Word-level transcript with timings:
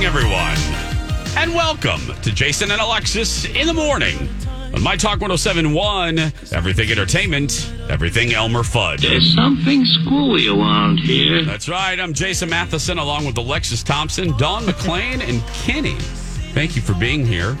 Good 0.00 0.12
morning, 0.12 0.30
everyone, 0.30 1.36
and 1.36 1.52
welcome 1.56 2.00
to 2.22 2.32
Jason 2.32 2.70
and 2.70 2.80
Alexis 2.80 3.46
in 3.46 3.66
the 3.66 3.74
morning 3.74 4.28
on 4.72 4.80
My 4.80 4.94
Talk 4.94 5.20
1071, 5.20 6.20
Everything 6.52 6.88
Entertainment, 6.92 7.72
Everything 7.90 8.32
Elmer 8.32 8.62
Fudd. 8.62 9.00
There's 9.00 9.34
something 9.34 9.84
schooly 9.84 10.46
around 10.56 10.98
here. 10.98 11.44
That's 11.44 11.68
right. 11.68 11.98
I'm 11.98 12.12
Jason 12.14 12.48
Matheson 12.48 12.98
along 12.98 13.26
with 13.26 13.36
Alexis 13.38 13.82
Thompson, 13.82 14.36
Don 14.36 14.66
McLean, 14.66 15.20
and 15.20 15.42
Kenny. 15.48 15.96
Thank 16.54 16.76
you 16.76 16.82
for 16.82 16.94
being 16.94 17.26
here. 17.26 17.58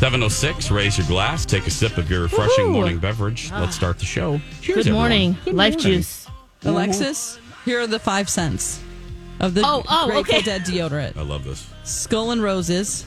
706, 0.00 0.70
raise 0.70 0.98
your 0.98 1.06
glass, 1.06 1.46
take 1.46 1.66
a 1.66 1.70
sip 1.70 1.96
of 1.96 2.10
your 2.10 2.20
refreshing 2.24 2.66
Woohoo. 2.66 2.72
morning 2.72 2.98
beverage. 2.98 3.50
Let's 3.52 3.74
start 3.74 3.98
the 3.98 4.04
show. 4.04 4.38
Cheers, 4.60 4.84
Good 4.84 4.92
morning. 4.92 5.34
Good 5.46 5.54
Life 5.54 5.76
morning. 5.76 5.92
juice. 5.96 6.28
Alexis, 6.66 7.38
here 7.64 7.80
are 7.80 7.86
the 7.86 7.98
five 7.98 8.28
cents 8.28 8.82
of 9.40 9.54
the 9.54 9.62
Oh, 9.64 9.82
oh, 9.88 10.06
Grateful 10.06 10.34
okay. 10.36 10.42
Dead 10.44 10.62
deodorant. 10.62 11.16
I 11.16 11.22
love 11.22 11.44
this. 11.44 11.68
Skull 11.84 12.30
and 12.32 12.42
Roses, 12.42 13.06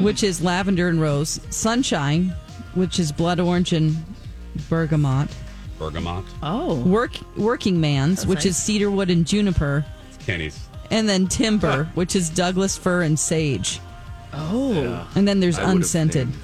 which 0.00 0.22
is 0.22 0.40
lavender 0.42 0.88
and 0.88 1.00
rose. 1.00 1.40
Sunshine, 1.50 2.34
which 2.74 2.98
is 2.98 3.12
blood 3.12 3.40
orange 3.40 3.72
and 3.72 3.96
bergamot. 4.68 5.28
Bergamot. 5.78 6.24
Oh. 6.42 6.80
Work 6.82 7.12
Working 7.36 7.80
Man's, 7.80 8.26
which 8.26 8.46
is 8.46 8.56
cedarwood 8.56 9.10
and 9.10 9.26
juniper. 9.26 9.84
Kenny's. 10.26 10.58
And 10.90 11.08
then 11.08 11.26
Timber, 11.26 11.84
which 11.94 12.14
is 12.14 12.28
Douglas 12.30 12.76
fir 12.76 13.02
and 13.02 13.18
sage. 13.18 13.80
Oh. 14.32 15.08
And 15.14 15.26
then 15.26 15.40
there's 15.40 15.58
I 15.58 15.70
unscented. 15.70 16.28
named- 16.28 16.40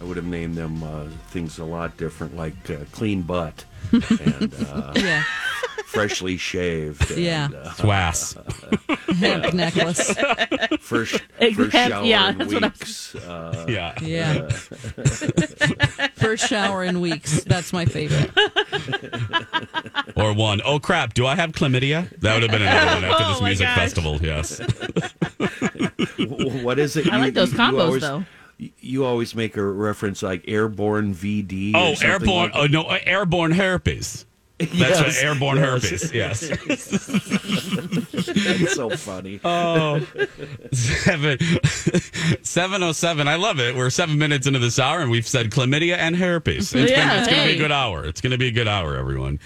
I 0.00 0.04
would 0.04 0.16
have 0.18 0.26
named 0.26 0.56
them 0.56 0.82
uh, 0.82 1.04
things 1.28 1.58
a 1.58 1.64
lot 1.64 1.96
different, 1.96 2.36
like 2.36 2.68
uh, 2.70 2.76
clean 2.92 3.22
butt 3.22 3.64
and 3.92 4.54
uh, 4.72 4.92
Yeah. 4.96 5.22
freshly 5.86 6.36
shaved. 6.36 7.10
And, 7.12 7.20
Yeah. 7.20 7.48
uh, 7.54 7.70
Swass. 7.70 8.36
Hemp 9.16 9.54
necklace. 9.54 10.14
first, 10.80 11.20
first 11.20 11.22
Exact- 11.40 11.72
shower 11.90 12.04
yeah, 12.04 12.30
in 12.30 12.38
that's 12.38 12.52
what 12.52 12.62
weeks. 12.62 13.14
Uh, 13.14 13.66
yeah. 13.68 13.94
Yeah. 14.02 14.48
First 16.16 16.48
shower 16.48 16.82
in 16.84 17.00
weeks. 17.00 17.44
That's 17.44 17.72
my 17.72 17.84
favorite. 17.86 18.30
Or 20.16 20.32
one. 20.32 20.60
Oh 20.64 20.78
crap! 20.78 21.12
Do 21.12 21.26
I 21.26 21.34
have 21.36 21.52
chlamydia? 21.52 22.08
That 22.20 22.34
would 22.34 22.42
have 22.44 22.50
been 22.50 22.62
another 22.62 22.86
one 22.94 23.04
after 23.04 23.24
this 23.24 23.36
Oh, 23.36 23.40
my 23.42 23.48
music 23.50 23.66
gosh. 23.66 23.76
festival. 23.78 24.18
Yes. 24.22 24.60
what 26.62 26.78
is 26.78 26.96
it? 26.96 27.12
I 27.12 27.18
like 27.18 27.34
those 27.34 27.52
combos, 27.52 27.80
always, 27.84 28.02
though. 28.02 28.24
You 28.86 29.04
always 29.04 29.34
make 29.34 29.56
a 29.56 29.62
reference 29.64 30.22
like 30.22 30.44
airborne 30.48 31.14
VD. 31.14 31.74
or 31.74 31.78
Oh, 31.78 31.94
something 31.94 32.08
airborne. 32.10 32.50
like 32.50 32.52
oh 32.54 32.66
no, 32.66 32.82
uh, 32.82 32.98
airborne 33.04 33.52
herpes. 33.52 34.24
That's 34.58 34.72
Yes, 34.74 35.00
what 35.02 35.16
airborne 35.24 35.56
yes. 35.58 35.82
herpes. 35.82 36.12
Yes. 36.14 36.50
It's 38.18 38.74
so 38.74 38.88
funny. 38.90 39.38
Oh, 39.44 40.00
seven, 40.72 41.38
707. 42.42 43.28
I 43.28 43.36
love 43.36 43.60
it. 43.60 43.74
We're 43.76 43.90
seven 43.90 44.18
minutes 44.18 44.46
into 44.46 44.58
this 44.58 44.78
hour 44.78 45.00
and 45.00 45.10
we've 45.10 45.26
said 45.26 45.50
chlamydia 45.50 45.96
and 45.96 46.16
herpes. 46.16 46.74
It's, 46.74 46.90
Yeah, 46.90 47.06
gonna, 47.08 47.18
it's 47.20 47.28
gonna 47.28 47.44
be 47.44 47.52
a 47.52 47.58
good 47.58 47.72
hour. 47.72 48.04
It's 48.06 48.20
gonna 48.20 48.38
be 48.38 48.48
a 48.48 48.52
good 48.52 48.68
hour, 48.68 48.96
everyone. 48.96 49.38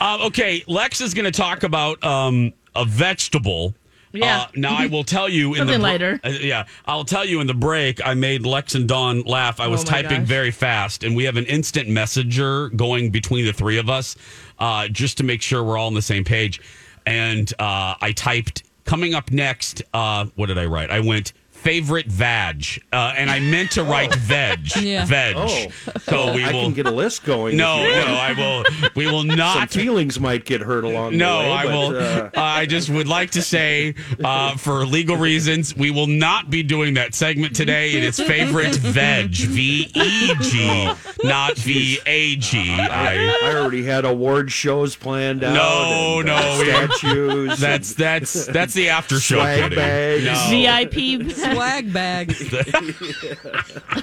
Um, 0.00 0.20
okay, 0.22 0.62
Lex 0.66 1.00
is 1.00 1.14
gonna 1.14 1.30
talk 1.30 1.62
about 1.62 2.02
um, 2.04 2.52
a 2.74 2.84
vegetable. 2.84 3.74
Yeah. 4.16 4.42
Uh, 4.42 4.46
now 4.56 4.76
I 4.76 4.86
will 4.86 5.04
tell 5.04 5.28
you 5.28 5.48
in 5.48 5.52
the 5.52 5.58
Something 5.58 5.78
br- 5.78 5.82
lighter. 5.82 6.20
uh, 6.24 6.28
yeah, 6.40 6.66
I'll 6.86 7.04
tell 7.04 7.24
you 7.24 7.40
in 7.40 7.46
the 7.46 7.54
break. 7.54 8.04
I 8.06 8.14
made 8.14 8.44
Lex 8.46 8.74
and 8.74 8.88
Dawn 8.88 9.22
laugh. 9.22 9.60
I 9.60 9.66
was 9.68 9.82
Oh 9.82 9.84
typing 9.84 10.20
gosh. 10.20 10.28
very 10.28 10.50
fast, 10.50 11.04
and 11.04 11.14
we 11.16 11.24
have 11.24 11.36
an 11.36 11.46
instant 11.46 11.88
messenger 11.88 12.68
going 12.70 13.10
between 13.10 13.44
the 13.44 13.52
three 13.52 13.78
of 13.78 13.88
us, 13.90 14.16
uh, 14.58 14.88
just 14.88 15.18
to 15.18 15.24
make 15.24 15.42
sure 15.42 15.62
we're 15.62 15.76
all 15.78 15.86
on 15.88 15.94
the 15.94 16.02
same 16.02 16.24
page. 16.24 16.60
And 17.06 17.52
uh, 17.58 17.94
I 18.00 18.12
typed 18.16 18.62
coming 18.84 19.14
up 19.14 19.30
next. 19.30 19.82
Uh, 19.94 20.26
what 20.36 20.46
did 20.46 20.58
I 20.58 20.64
write? 20.66 20.90
I 20.90 21.00
went 21.00 21.32
favorite 21.70 22.06
vag, 22.06 22.64
uh, 22.92 23.12
and 23.16 23.28
I 23.28 23.40
meant 23.40 23.72
to 23.72 23.82
write 23.82 24.14
veg. 24.32 24.76
Yeah. 24.76 25.04
Veg. 25.04 25.34
Oh. 25.36 25.66
So 26.02 26.32
we 26.32 26.44
I 26.44 26.52
will. 26.52 26.62
can 26.62 26.74
get 26.74 26.86
a 26.86 26.92
list 26.92 27.24
going. 27.24 27.56
no, 27.56 27.78
if 27.80 27.88
you 27.88 27.92
want. 27.96 28.06
no, 28.08 28.14
I 28.14 28.32
will. 28.34 28.90
We 28.94 29.06
will 29.06 29.20
Some 29.26 29.36
not. 29.36 29.70
feelings 29.70 30.20
might 30.20 30.44
get 30.44 30.60
hurt 30.60 30.84
along 30.84 31.16
No, 31.16 31.38
the 31.38 31.42
way. 31.42 31.48
No, 31.48 31.52
I 31.52 31.64
but, 31.64 31.72
will. 31.72 31.96
Uh, 31.98 32.30
I 32.36 32.66
just 32.66 32.88
would 32.90 33.08
like 33.08 33.30
to 33.32 33.42
say, 33.42 33.96
uh, 34.22 34.56
for 34.56 34.86
legal 34.86 35.16
reasons, 35.16 35.74
we 35.76 35.90
will 35.90 36.06
not 36.06 36.50
be 36.50 36.62
doing 36.62 36.94
that 36.94 37.14
segment 37.16 37.56
today. 37.56 37.90
It 37.94 38.04
is 38.04 38.20
favorite 38.20 38.76
veg, 38.76 39.30
V 39.34 39.90
E 39.92 40.34
G, 40.40 40.92
not 41.24 41.56
V 41.58 41.98
A 42.06 42.36
G. 42.36 42.58
I. 42.78 43.26
I 43.42 43.56
already 43.56 43.82
had 43.82 44.04
award 44.04 44.52
shows 44.52 44.94
planned 44.94 45.42
out. 45.42 45.54
No, 45.54 46.18
and, 46.18 46.26
no, 46.26 46.36
uh, 46.36 46.58
we- 46.60 46.66
statues. 46.66 47.58
That's 47.58 47.94
that's 47.94 48.46
that's 48.46 48.72
the 48.74 48.88
after 48.90 49.18
show. 49.18 49.36
Swag 49.36 49.74
bags. 49.74 50.24
No. 50.24 50.48
VIP. 50.50 51.36
Swag 51.56 51.92
bag. 51.92 52.34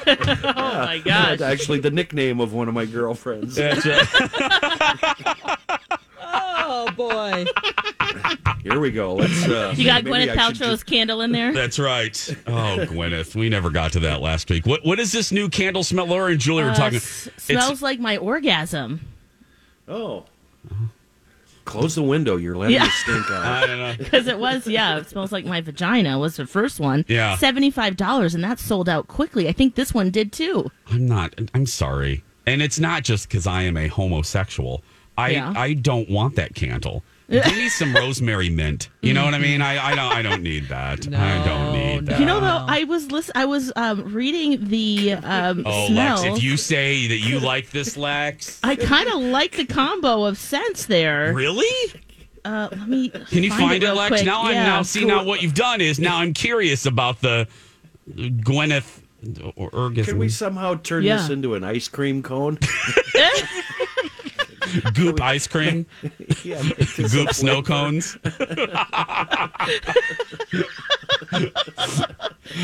oh 0.08 0.53
my 0.56 1.02
That's 1.06 1.41
actually 1.41 1.80
the 1.80 1.91
nickname 1.91 2.40
of 2.41 2.53
one 2.53 2.68
of 2.68 2.74
my 2.74 2.86
girlfriends. 2.86 3.56
That's 3.56 3.86
right. 3.86 5.59
Oh 6.66 6.90
boy. 6.96 7.46
Here 8.64 8.80
we 8.80 8.90
go. 8.91 9.14
Let's. 9.16 9.46
Uh, 9.47 9.74
You 9.78 9.86
got 9.86 10.03
Gwyneth 10.03 10.36
I 10.38 10.47
should 10.52 10.56
Paltrow's 10.58 10.84
candle 10.84 11.22
in 11.22 11.31
there? 11.31 11.53
That's 11.53 11.78
right. 11.78 12.16
Oh, 12.47 12.78
Gwyneth, 12.90 13.36
we 13.36 13.50
never 13.50 13.70
got 13.70 13.91
to 13.94 14.00
that 14.02 14.22
last 14.22 14.50
week. 14.50 14.66
What 14.66 14.84
what 14.85 15.00
is 15.00 15.12
this 15.12 15.31
new 15.31 15.50
candle 15.50 15.84
smell? 15.84 16.08
Laura 16.08 16.31
and 16.31 16.40
Julie 16.40 16.64
were 16.64 16.72
Uh, 16.72 16.75
talking. 16.75 16.96
s- 16.97 17.30
smells 17.38 17.81
like 17.81 18.00
my 18.00 18.18
orgasm. 18.18 19.02
oh. 19.88 20.25
Close 21.66 21.96
the 21.96 22.03
window. 22.03 22.35
You're 22.35 22.57
letting 22.57 22.75
Yeah. 22.75 22.85
the 22.85 22.91
stink 22.91 23.31
out. 23.31 23.44
I 23.46 23.68
don't 23.68 23.79
know. 23.79 23.94
Because 23.97 24.28
it 24.28 24.38
was, 24.40 24.68
yeah, 24.68 24.97
it 24.97 25.09
smells 25.09 25.31
like 25.31 25.46
my 25.46 25.62
vagina 25.62 26.19
was 26.19 26.35
the 26.35 26.46
first 26.46 26.79
one. 26.79 27.06
Yeah. 27.07 27.38
$75, 27.38 28.35
and 28.35 28.44
that 28.44 28.59
sold 28.59 28.90
out 28.90 29.07
quickly. 29.07 29.47
I 29.47 29.51
think 29.53 29.75
this 29.75 29.94
one 29.94 30.09
did 30.09 30.31
too. 30.31 30.69
I'm 30.91 31.07
not. 31.07 31.34
I'm 31.53 31.66
sorry. 31.66 32.23
And 32.46 32.62
it's 32.62 32.79
not 32.79 33.03
just 33.03 33.29
because 33.29 33.47
I 33.47 33.63
am 33.63 33.78
a 33.78 33.88
homosexual. 33.88 34.84
I 35.18 35.29
Yeah. 35.31 35.53
I 35.56 35.73
don't 35.73 36.09
want 36.09 36.35
that 36.35 36.56
candle. 36.56 37.03
Give 37.29 37.45
me 37.56 37.69
some 37.69 37.95
rosemary 37.95 38.50
mint. 38.50 38.89
You 39.01 39.13
know 39.13 39.23
what 39.25 39.34
I 39.34 39.39
mean? 39.39 39.61
I, 39.61 39.84
I 39.91 39.95
don't 39.95 40.11
I 40.11 40.22
don't 40.22 40.44
need 40.44 40.67
that. 40.69 41.07
I 41.13 41.44
don't 41.45 41.73
need 41.73 42.06
that. 42.07 42.19
You 42.19 42.25
know, 42.25 42.39
though, 42.39 42.66
I 42.67 42.84
was 42.84 43.11
listen, 43.11 43.31
I 43.35 43.46
was 43.46 43.72
um, 43.75 44.14
reading 44.14 44.67
the 44.67 45.14
um, 45.14 45.64
Oh, 45.66 45.87
smell. 45.87 46.22
Lex, 46.22 46.37
if 46.37 46.43
you 46.43 46.58
say 46.58 47.08
that 47.08 47.20
you 47.20 47.40
like 47.40 47.72
this, 47.72 47.96
Lex, 47.97 48.59
I 48.64 48.75
kind 48.75 49.08
of 49.09 49.22
like 49.22 49.55
the 49.55 49.66
combo 49.66 50.25
of 50.25 50.37
scents 50.37 50.85
there. 50.85 51.34
really? 51.34 51.93
Uh, 52.46 52.67
let 52.72 52.87
me. 52.90 53.08
Can 53.09 53.41
you 53.43 53.52
find, 53.52 53.81
it, 53.81 53.85
real 53.85 53.96
Lex? 53.96 54.09
quick. 54.09 54.25
Now 54.25 54.43
I'm 54.43 54.53
Yeah. 54.53 54.64
now 54.66 54.81
see 54.81 55.05
now 55.05 55.23
what 55.23 55.41
you've 55.41 55.53
done 55.53 55.79
is 55.79 55.99
now 55.99 56.17
I'm 56.17 56.34
curious 56.34 56.85
about 56.85 57.22
the 57.22 57.47
Gwyneth 58.11 58.99
or 59.55 59.70
orgasm. 59.72 60.11
Can 60.11 60.17
we 60.20 60.28
somehow 60.28 60.75
turn 60.75 61.03
Yeah. 61.03 61.16
this 61.17 61.29
into 61.29 61.55
an 61.55 61.64
ice 61.64 61.87
cream 61.87 62.22
cone? 62.22 62.59
goop 64.93 65.22
ice 65.22 65.47
cream, 65.47 65.85
yeah, 66.43 66.61
goop 66.97 67.34
snow 67.34 67.61
flavor. 67.61 67.64
cones. 67.64 68.17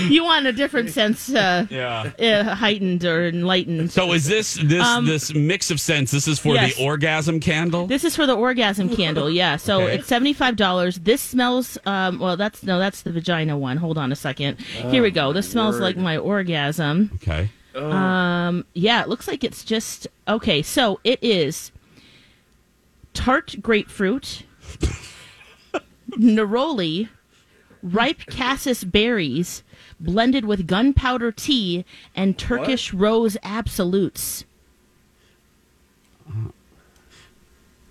you 0.08 0.24
want 0.24 0.46
a 0.46 0.52
different 0.52 0.90
sense, 0.90 1.30
uh, 1.34 1.66
Yeah. 1.70 2.12
uh, 2.20 2.56
heightened 2.56 3.06
or 3.06 3.28
enlightened. 3.28 3.92
So 3.92 4.12
is 4.14 4.28
this 4.28 4.56
this 4.64 4.84
Um, 4.84 5.06
this 5.06 5.34
mix 5.34 5.72
of 5.72 5.80
scents? 5.80 6.12
This 6.12 6.28
is 6.28 6.40
for 6.40 6.56
yes. 6.56 6.76
the 6.76 6.84
orgasm 6.84 7.40
candle. 7.40 7.88
This 7.88 8.04
is 8.04 8.16
for 8.16 8.26
the 8.26 8.36
orgasm 8.36 8.90
candle, 8.96 9.30
yeah. 9.30 9.58
So 9.58 9.82
Okay. 9.84 9.96
it's 9.96 10.08
seventy 10.08 10.34
five 10.34 10.56
dollars. 10.56 11.00
This 11.00 11.22
smells 11.22 11.78
um 11.86 12.20
well 12.20 12.38
that's 12.38 12.64
no, 12.64 12.80
that's 12.80 13.02
the 13.02 13.12
vagina 13.12 13.58
one. 13.58 13.78
Hold 13.78 13.98
on 13.98 14.12
a 14.12 14.16
second. 14.16 14.60
Here 14.62 15.02
we 15.04 15.12
go. 15.12 15.34
This 15.34 15.50
smells 15.50 15.76
word. 15.76 15.82
like 15.84 15.98
my 15.98 16.18
orgasm. 16.18 17.12
okay. 17.24 17.50
Um 17.76 18.66
yeah, 18.74 19.02
it 19.02 19.10
looks 19.10 19.28
like 19.28 19.44
it's 19.44 19.64
just 19.64 20.08
okay, 20.28 20.62
so 20.62 21.00
it 21.04 21.20
is 21.22 21.72
tart 23.20 23.58
grapefruit, 23.62 24.44
neroli, 26.12 27.10
ripe 27.84 28.20
cassis 28.28 28.86
berries, 28.86 29.62
blended 30.00 30.46
with 30.46 30.66
gunpowder 30.66 31.30
tea 31.34 31.84
and 32.16 32.38
Turkish 32.40 32.94
rose 32.94 33.36
absolutes. 33.44 34.46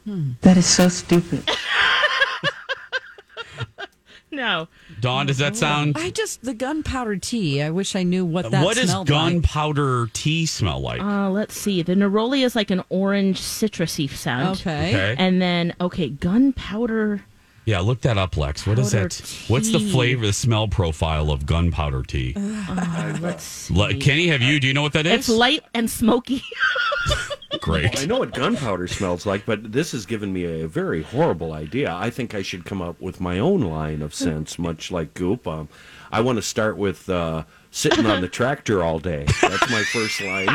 That 0.07 0.57
is 0.57 0.65
so 0.67 0.89
stupid. 0.89 1.49
No. 4.31 4.69
Dawn, 5.01 5.27
does 5.27 5.39
that 5.39 5.57
sound? 5.57 5.97
I 5.97 6.11
just 6.11 6.43
the 6.43 6.55
gunpowder 6.55 7.17
tea. 7.17 7.63
I 7.63 7.71
wish 7.71 7.95
I 7.95 8.03
knew 8.03 8.25
what 8.25 8.51
that 8.51 8.65
What 8.65 8.77
does 8.77 8.91
smelled 8.91 9.09
like. 9.09 9.19
gunpowder 9.19 10.09
tea 10.13 10.47
smell 10.47 10.81
like? 10.81 11.01
Uh, 11.01 11.31
let's 11.31 11.57
see. 11.57 11.83
The 11.83 11.95
neroli 11.95 12.45
is 12.45 12.57
like 12.57 12.71
an 12.71 12.83
orange 12.89 13.41
citrusy 13.41 14.11
scent. 14.11 14.61
Okay. 14.61 14.89
okay. 14.89 15.17
And 15.19 15.41
then, 15.41 15.75
okay, 15.81 16.09
gunpowder. 16.09 17.23
Yeah, 17.69 17.81
look 17.81 18.01
that 18.01 18.17
up, 18.17 18.39
Lex. 18.39 18.67
What 18.67 18.79
is 18.79 18.93
Powder 18.93 19.09
that? 19.09 19.45
What's 19.49 19.71
the 19.73 19.79
flavor, 19.79 20.25
the 20.25 20.33
smell 20.33 20.69
profile 20.69 21.31
of 21.31 21.45
gunpowder 21.45 22.03
tea? 22.03 22.33
Uh, 22.35 23.19
let's 23.21 23.45
see. 23.45 23.75
Le- 23.75 23.93
Kenny, 23.93 24.29
have 24.29 24.41
you? 24.41 24.59
Do 24.59 24.67
you 24.67 24.73
know 24.73 24.81
what 24.81 24.95
that 24.95 25.05
is? 25.05 25.13
It's 25.13 25.29
light 25.29 25.63
and 25.75 25.91
smoky. 25.91 26.43
Great. 27.61 28.01
I 28.01 28.07
know 28.07 28.21
what 28.21 28.33
gunpowder 28.33 28.87
smells 28.89 29.27
like, 29.27 29.45
but 29.45 29.71
this 29.71 29.93
has 29.93 30.07
given 30.07 30.33
me 30.33 30.63
a 30.63 30.67
very 30.67 31.03
horrible 31.03 31.53
idea. 31.53 31.93
I 31.93 32.09
think 32.09 32.35
I 32.35 32.41
should 32.41 32.65
come 32.65 32.81
up 32.81 33.03
with 33.03 33.21
my 33.21 33.39
own 33.39 33.61
line 33.61 34.01
of 34.01 34.15
scents, 34.15 34.59
much 34.59 34.91
like 34.91 35.13
Goop. 35.13 35.47
Um, 35.47 35.69
I 36.11 36.23
want 36.23 36.37
to 36.37 36.43
start 36.43 36.79
with 36.79 37.11
uh, 37.11 37.45
sitting 37.71 38.07
on 38.07 38.21
the 38.21 38.29
tractor 38.29 38.83
all 38.83 38.99
day. 38.99 39.27
That's 39.43 39.71
my 39.71 39.83
first 39.93 40.21
line. 40.21 40.49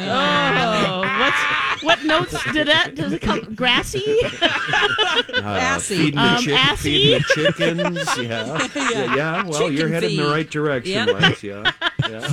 oh, 0.00 1.00
what's, 1.20 1.82
what 1.82 2.04
notes 2.04 2.52
did 2.52 2.68
that? 2.68 2.94
Does 2.94 3.12
it 3.12 3.22
come? 3.22 3.54
Grassy? 3.54 4.04
Uh, 4.42 4.48
Assy. 5.42 5.96
feeding, 5.96 6.14
the 6.16 6.20
Um, 6.20 6.42
chick- 6.42 6.54
assy? 6.54 6.82
feeding 6.82 7.94
the 7.94 8.04
chickens. 8.04 8.16
Yeah. 8.18 8.68
yeah. 8.90 9.14
Yeah. 9.16 9.42
Well, 9.44 9.52
Chicken 9.60 9.74
you're 9.76 9.88
headed 9.88 10.10
in 10.12 10.16
the 10.16 10.28
right 10.30 10.48
direction, 10.50 10.92
Yep. 11.08 11.20
Lex. 11.20 11.42
Yeah. 11.42 11.72
Yeah. 12.08 12.30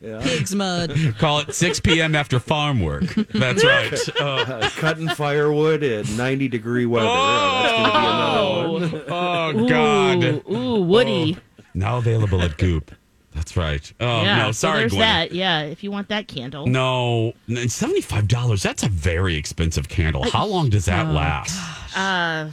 Yeah. 0.00 0.20
Pig's 0.22 0.54
mud. 0.54 0.94
Call 1.18 1.40
it 1.40 1.54
6 1.54 1.80
p.m. 1.80 2.14
after 2.14 2.38
farm 2.38 2.80
work. 2.80 3.04
That's 3.34 3.64
right. 3.64 4.20
Uh, 4.20 4.24
Uh, 4.58 4.68
cutting 4.76 5.08
firewood 5.08 5.82
at 5.82 6.08
90 6.10 6.48
degree 6.48 6.86
weather. 6.86 7.06
Yeah, 7.08 7.62
that's 7.62 8.92
be 8.92 8.92
one. 8.94 9.04
oh, 9.08 9.66
God. 9.68 10.24
Ooh, 10.24 10.42
ooh, 10.56 10.80
woody. 10.82 11.36
Now 11.74 11.98
available 11.98 12.40
at 12.42 12.56
Goop. 12.56 12.92
That's 13.38 13.56
right. 13.56 13.92
Oh, 14.00 14.22
yeah. 14.22 14.38
no. 14.38 14.46
so 14.48 14.68
Sorry, 14.68 14.80
there's 14.80 14.92
Gwen. 14.92 15.00
that. 15.00 15.32
Yeah, 15.32 15.62
if 15.62 15.84
you 15.84 15.92
want 15.92 16.08
that 16.08 16.26
candle. 16.26 16.66
No, 16.66 17.34
and 17.46 17.70
seventy-five 17.70 18.26
dollars. 18.26 18.62
That's 18.64 18.82
a 18.82 18.88
very 18.88 19.36
expensive 19.36 19.88
candle. 19.88 20.28
How 20.28 20.44
long 20.44 20.70
does 20.70 20.88
Oh, 20.88 20.92
that 20.92 21.06
last? 21.12 21.96
Uh, 21.96 22.50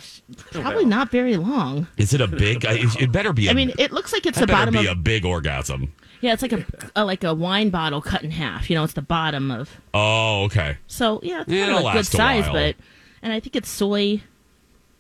probably 0.52 0.86
not 0.86 1.10
very 1.10 1.38
long. 1.38 1.88
Is 1.98 2.14
it 2.14 2.22
a 2.22 2.28
big? 2.28 2.66
I- 2.66 2.84
It 3.00 3.12
better 3.12 3.34
be. 3.34 3.48
I 3.50 3.52
I 3.52 3.56
mean, 3.56 3.74
it 3.80 3.92
looks 3.92 4.14
like 4.14 4.26
it's 4.28 4.38
that 4.40 4.46
the 4.46 4.54
bottom 4.54 4.74
be 4.74 4.86
of. 4.86 4.92
a 4.94 4.96
big 4.96 5.26
orgasm. 5.26 5.92
yeah, 6.22 6.34
it's 6.34 6.44
like 6.44 6.54
a, 6.54 6.64
a 6.96 7.04
like 7.04 7.24
a 7.24 7.34
wine 7.34 7.72
bottle 7.72 8.00
cut 8.02 8.24
in 8.24 8.30
half. 8.32 8.70
You 8.70 8.76
know, 8.76 8.84
it's 8.84 8.94
the 8.94 9.02
bottom 9.02 9.50
of. 9.50 9.70
Oh, 9.94 10.44
okay. 10.44 10.78
So 10.88 11.20
yeah, 11.24 11.42
it's 11.42 11.50
Yeah, 11.52 11.66
kind 11.66 11.76
it'll 11.76 11.88
of 11.88 11.94
a 11.94 11.98
good 11.98 11.98
last 11.98 12.14
a 12.14 12.18
size, 12.18 12.44
while. 12.44 12.54
but 12.54 12.76
and 13.24 13.34
I 13.34 13.40
think 13.40 13.56
it's 13.56 13.70
soy 13.70 14.22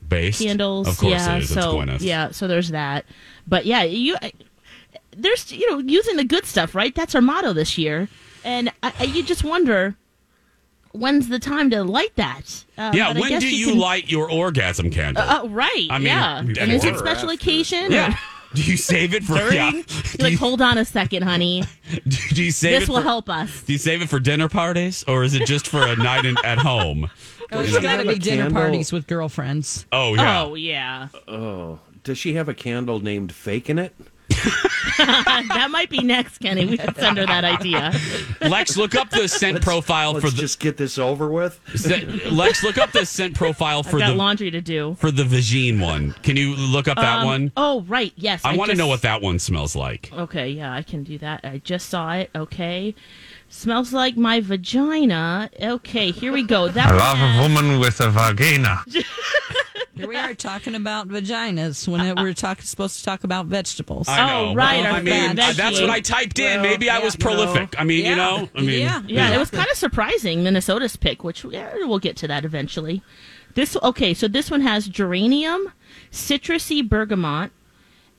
Based 0.10 0.42
candles. 0.42 0.88
Of 0.88 0.98
course 0.98 1.12
yeah, 1.12 1.36
it 1.38 1.44
is. 1.44 1.54
so 1.54 1.82
it's 1.82 2.04
yeah, 2.04 2.32
so 2.32 2.48
there's 2.48 2.70
that. 2.72 3.06
But 3.48 3.66
yeah, 3.66 3.84
you 3.84 4.16
I- 4.22 4.34
there's 5.16 5.52
you 5.52 5.70
know 5.72 5.80
using 5.80 6.16
the 6.18 6.24
good 6.24 6.46
stuff, 6.46 6.76
right? 6.76 6.94
That's 6.94 7.16
our 7.16 7.22
motto 7.22 7.54
this 7.54 7.78
year, 7.78 8.08
and 8.44 8.70
I, 8.84 8.94
I, 9.00 9.04
you 9.06 9.24
just 9.24 9.44
wonder 9.44 9.96
when's 10.92 11.28
the 11.28 11.40
time 11.40 11.70
to 11.72 11.84
light 11.84 12.16
that. 12.16 12.64
Uh, 12.78 12.92
Yeah. 12.96 13.14
When 13.20 13.40
do 13.40 13.48
you, 13.56 13.68
can- 13.72 13.80
light 13.80 14.10
your 14.10 14.30
orgasm 14.32 14.90
candle? 14.92 15.24
Oh, 15.28 15.50
right. 15.50 15.88
I 15.90 15.98
mean, 15.98 16.08
yeah. 16.08 16.40
and 16.40 16.58
And 16.58 16.72
is 16.72 16.84
it 16.86 16.98
special 16.98 17.30
after. 17.30 17.34
occasion? 17.34 17.92
yeah. 17.92 18.14
or 18.14 18.18
Do 18.54 18.62
you 18.64 18.78
save 18.78 19.14
it 19.14 19.24
for? 19.26 19.34
During? 19.38 19.54
Yeah. 19.56 19.72
You're 19.72 19.84
like, 20.20 20.32
you, 20.32 20.38
hold 20.38 20.62
on 20.62 20.78
a 20.78 20.86
second, 20.86 21.24
honey. 21.24 21.64
do 22.08 22.42
you 22.44 22.52
save 22.52 22.80
This 22.80 22.84
it 22.84 22.90
will 22.90 23.00
for, 23.00 23.04
help 23.04 23.30
us. 23.30 23.64
Do 23.64 23.74
you 23.74 23.80
save 23.80 24.02
it 24.02 24.08
for 24.10 24.20
dinner 24.22 24.48
parties, 24.48 25.04
or 25.06 25.26
is 25.26 25.34
it 25.34 25.46
just 25.46 25.68
for 25.68 25.86
a 25.86 25.98
night 25.98 26.24
in, 26.24 26.38
at 26.46 26.60
home? 26.60 27.10
Oh, 27.52 27.60
it's 27.60 27.72
Does 27.74 27.82
she 27.82 27.82
got 27.82 27.98
to 28.02 28.08
be 28.08 28.18
dinner 28.18 28.44
candle? 28.44 28.62
parties 28.62 28.94
with 28.94 29.06
girlfriends. 29.08 29.86
Oh 29.92 30.16
yeah. 30.16 30.44
Oh 30.44 30.56
yeah, 30.56 31.08
Oh, 31.28 31.80
does 32.06 32.18
she 32.18 32.36
have 32.36 32.48
a 32.48 32.54
candle 32.54 33.02
named 33.02 33.34
Faking 33.34 33.78
It? 33.78 33.94
that 34.98 35.68
might 35.72 35.90
be 35.90 36.00
next, 36.02 36.38
Kenny. 36.40 36.66
We 36.66 36.78
should 36.78 36.96
send 36.96 37.18
her 37.18 37.26
that 37.26 37.44
idea. 37.44 37.94
Lex, 38.42 38.78
look 38.78 38.96
up 38.96 39.10
the 39.10 39.28
scent 39.28 39.62
profile 39.62 40.14
Let's 40.14 40.26
for 40.26 40.32
the. 40.32 40.38
just 40.38 40.60
get 40.60 40.78
this 40.78 40.98
over 40.98 41.30
with. 41.30 41.60
Lex, 42.32 42.64
look 42.64 42.78
up 42.78 42.92
the 42.92 43.06
scent 43.06 43.36
profile 43.36 43.80
I've 43.80 43.88
for 43.90 44.00
got 44.00 44.10
the 44.10 44.16
laundry 44.16 44.52
to 44.52 44.62
do. 44.62 44.96
for 45.00 45.12
the 45.12 45.24
Vagine 45.24 45.82
one. 45.82 46.14
Can 46.24 46.36
you 46.38 46.56
look 46.56 46.88
up 46.88 46.98
that 46.98 47.20
Um, 47.20 47.26
one? 47.26 47.52
Oh 47.58 47.82
right, 47.88 48.14
yes. 48.16 48.42
I, 48.44 48.56
want 48.56 48.70
to 48.70 48.74
just- 48.74 48.80
know 48.80 48.88
what 48.88 49.02
that 49.04 49.22
one 49.22 49.40
smells 49.40 49.76
like. 49.76 50.12
Okay, 50.14 50.50
yeah, 50.50 50.74
I 50.74 50.82
can 50.82 51.04
do 51.04 51.18
that. 51.20 51.42
I 51.44 51.60
just 51.64 51.90
saw 51.90 52.14
it. 52.14 52.30
Okay. 52.36 52.96
Smells 53.48 53.94
like 53.94 54.18
my 54.18 54.42
vagina. 54.42 55.50
Okay, 55.62 56.12
here 56.12 56.32
we 56.34 56.44
go. 56.44 56.68
That 56.68 56.92
I 56.92 56.98
love 56.98 57.18
has- 57.18 57.42
woman 57.42 57.80
with 57.80 58.00
a 58.02 58.10
vagina. 58.10 58.84
Here 59.96 60.10
we 60.10 60.18
are 60.18 60.34
talking 60.34 60.76
about 60.76 61.08
vaginas 61.08 61.88
when 61.88 62.16
we're 62.18 62.34
talk, 62.34 62.62
supposed 62.62 63.00
to 63.00 63.06
talk 63.06 63.24
about 63.24 63.46
vegetables. 63.46 64.10
I 64.10 64.28
know. 64.28 64.50
Oh, 64.50 64.54
right, 64.54 64.82
Well, 64.82 64.88
our 64.88 65.00
I 65.00 65.02
mean, 65.02 65.30
food 65.30 65.40
uh, 65.40 65.54
that's 65.54 65.80
what 65.80 65.90
I 65.90 66.02
typed 66.02 66.38
in. 66.38 66.62
Maybe 66.62 66.90
I 66.90 67.00
was 67.00 67.16
prolific. 67.16 67.76
I 67.80 67.86
mean, 67.86 68.06
you 68.06 68.16
know. 68.16 68.50
I 68.56 68.62
mean, 68.62 68.82
yeah. 68.82 69.02
Yeah, 69.08 69.34
it 69.34 69.38
was 69.38 69.50
kind 69.50 69.70
of 69.70 69.78
surprising 69.78 70.44
Minnesota's 70.44 70.98
pick, 70.98 71.24
which 71.24 71.46
yeah, 71.46 71.74
we'll 71.76 72.00
get 72.00 72.18
to 72.18 72.28
that 72.28 72.44
eventually. 72.44 73.02
This 73.54 73.78
okay, 73.82 74.14
so 74.14 74.28
this 74.28 74.52
one 74.52 74.62
has 74.62 74.90
geranium, 74.90 75.72
citrusy 76.12 76.88
bergamot, 76.88 77.52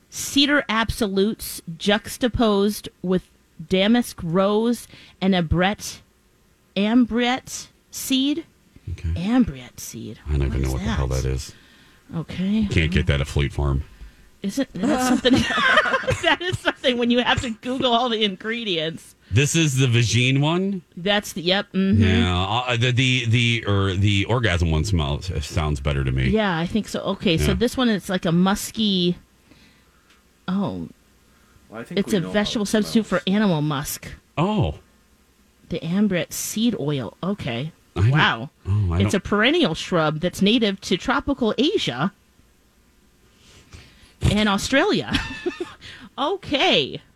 cedar 0.09 0.65
absolutes 0.71 1.61
juxtaposed 1.77 2.89
with 3.03 3.29
damask 3.69 4.19
rose 4.23 4.89
and 5.21 5.35
a 5.35 5.43
brett 5.43 6.01
ambrette 6.75 7.69
seed. 7.91 8.47
Okay. 8.93 9.13
Ambrette 9.17 9.79
seed. 9.79 10.21
I 10.27 10.39
don't 10.39 10.47
even 10.47 10.63
know 10.63 10.69
is 10.69 10.73
what 10.75 10.83
the 10.83 10.89
hell 10.89 11.07
that 11.09 11.25
is. 11.27 11.55
Okay. 12.15 12.67
Can't 12.71 12.93
get 12.93 13.07
that 13.07 13.21
at 13.21 13.27
Fleet 13.27 13.53
Farm. 13.53 13.85
Isn't 14.43 14.73
that 14.75 15.09
something? 15.09 15.33
that 16.23 16.39
is 16.41 16.59
something 16.59 16.99
when 16.99 17.11
you 17.11 17.19
have 17.19 17.41
to 17.41 17.51
Google 17.51 17.93
all 17.93 18.09
the 18.09 18.23
ingredients. 18.25 19.15
This 19.31 19.57
is 19.57 19.77
the 19.77 19.87
Vagine 19.87 20.41
one. 20.41 20.83
That's 20.97 21.33
the 21.33 21.43
yep. 21.43 21.73
mhm. 21.73 21.99
Yeah, 21.99 22.45
uh, 22.45 22.77
the 22.77 22.93
the 22.93 23.27
the 23.27 23.65
or 23.67 23.95
the 23.95 24.25
orgasm 24.27 24.71
one 24.71 24.85
smells 24.85 25.33
sounds 25.45 25.81
better 25.81 26.05
to 26.05 26.13
me. 26.13 26.29
Yeah, 26.29 26.57
I 26.57 26.67
think 26.67 26.87
so. 26.87 27.01
Okay, 27.01 27.37
so 27.39 27.55
this 27.55 27.77
one 27.77 27.89
it's 27.89 28.09
like 28.09 28.25
a 28.25 28.31
musky. 28.33 29.17
Oh, 30.47 30.89
Well, 31.69 31.81
I 31.81 31.85
think 31.85 31.99
it's 31.99 32.13
a 32.13 32.21
vegetable 32.21 32.65
it 32.65 32.69
substitute 32.69 33.07
for 33.07 33.21
animal 33.27 33.63
musk. 33.63 34.13
Oh, 34.39 34.79
The 35.71 35.85
ambrette 35.85 36.33
seed 36.33 36.77
oil. 36.79 37.17
Okay. 37.21 37.73
I 37.97 38.11
Wow. 38.11 38.51
oh, 38.69 38.95
it's 38.95 39.15
a 39.15 39.21
perennial 39.21 39.75
shrub 39.75 40.21
that's 40.21 40.43
native 40.43 40.81
to 40.83 40.97
tropical 40.97 41.55
Asia 41.59 42.13
and 44.23 44.49
Australia. 44.49 45.13
okay. 46.19 47.01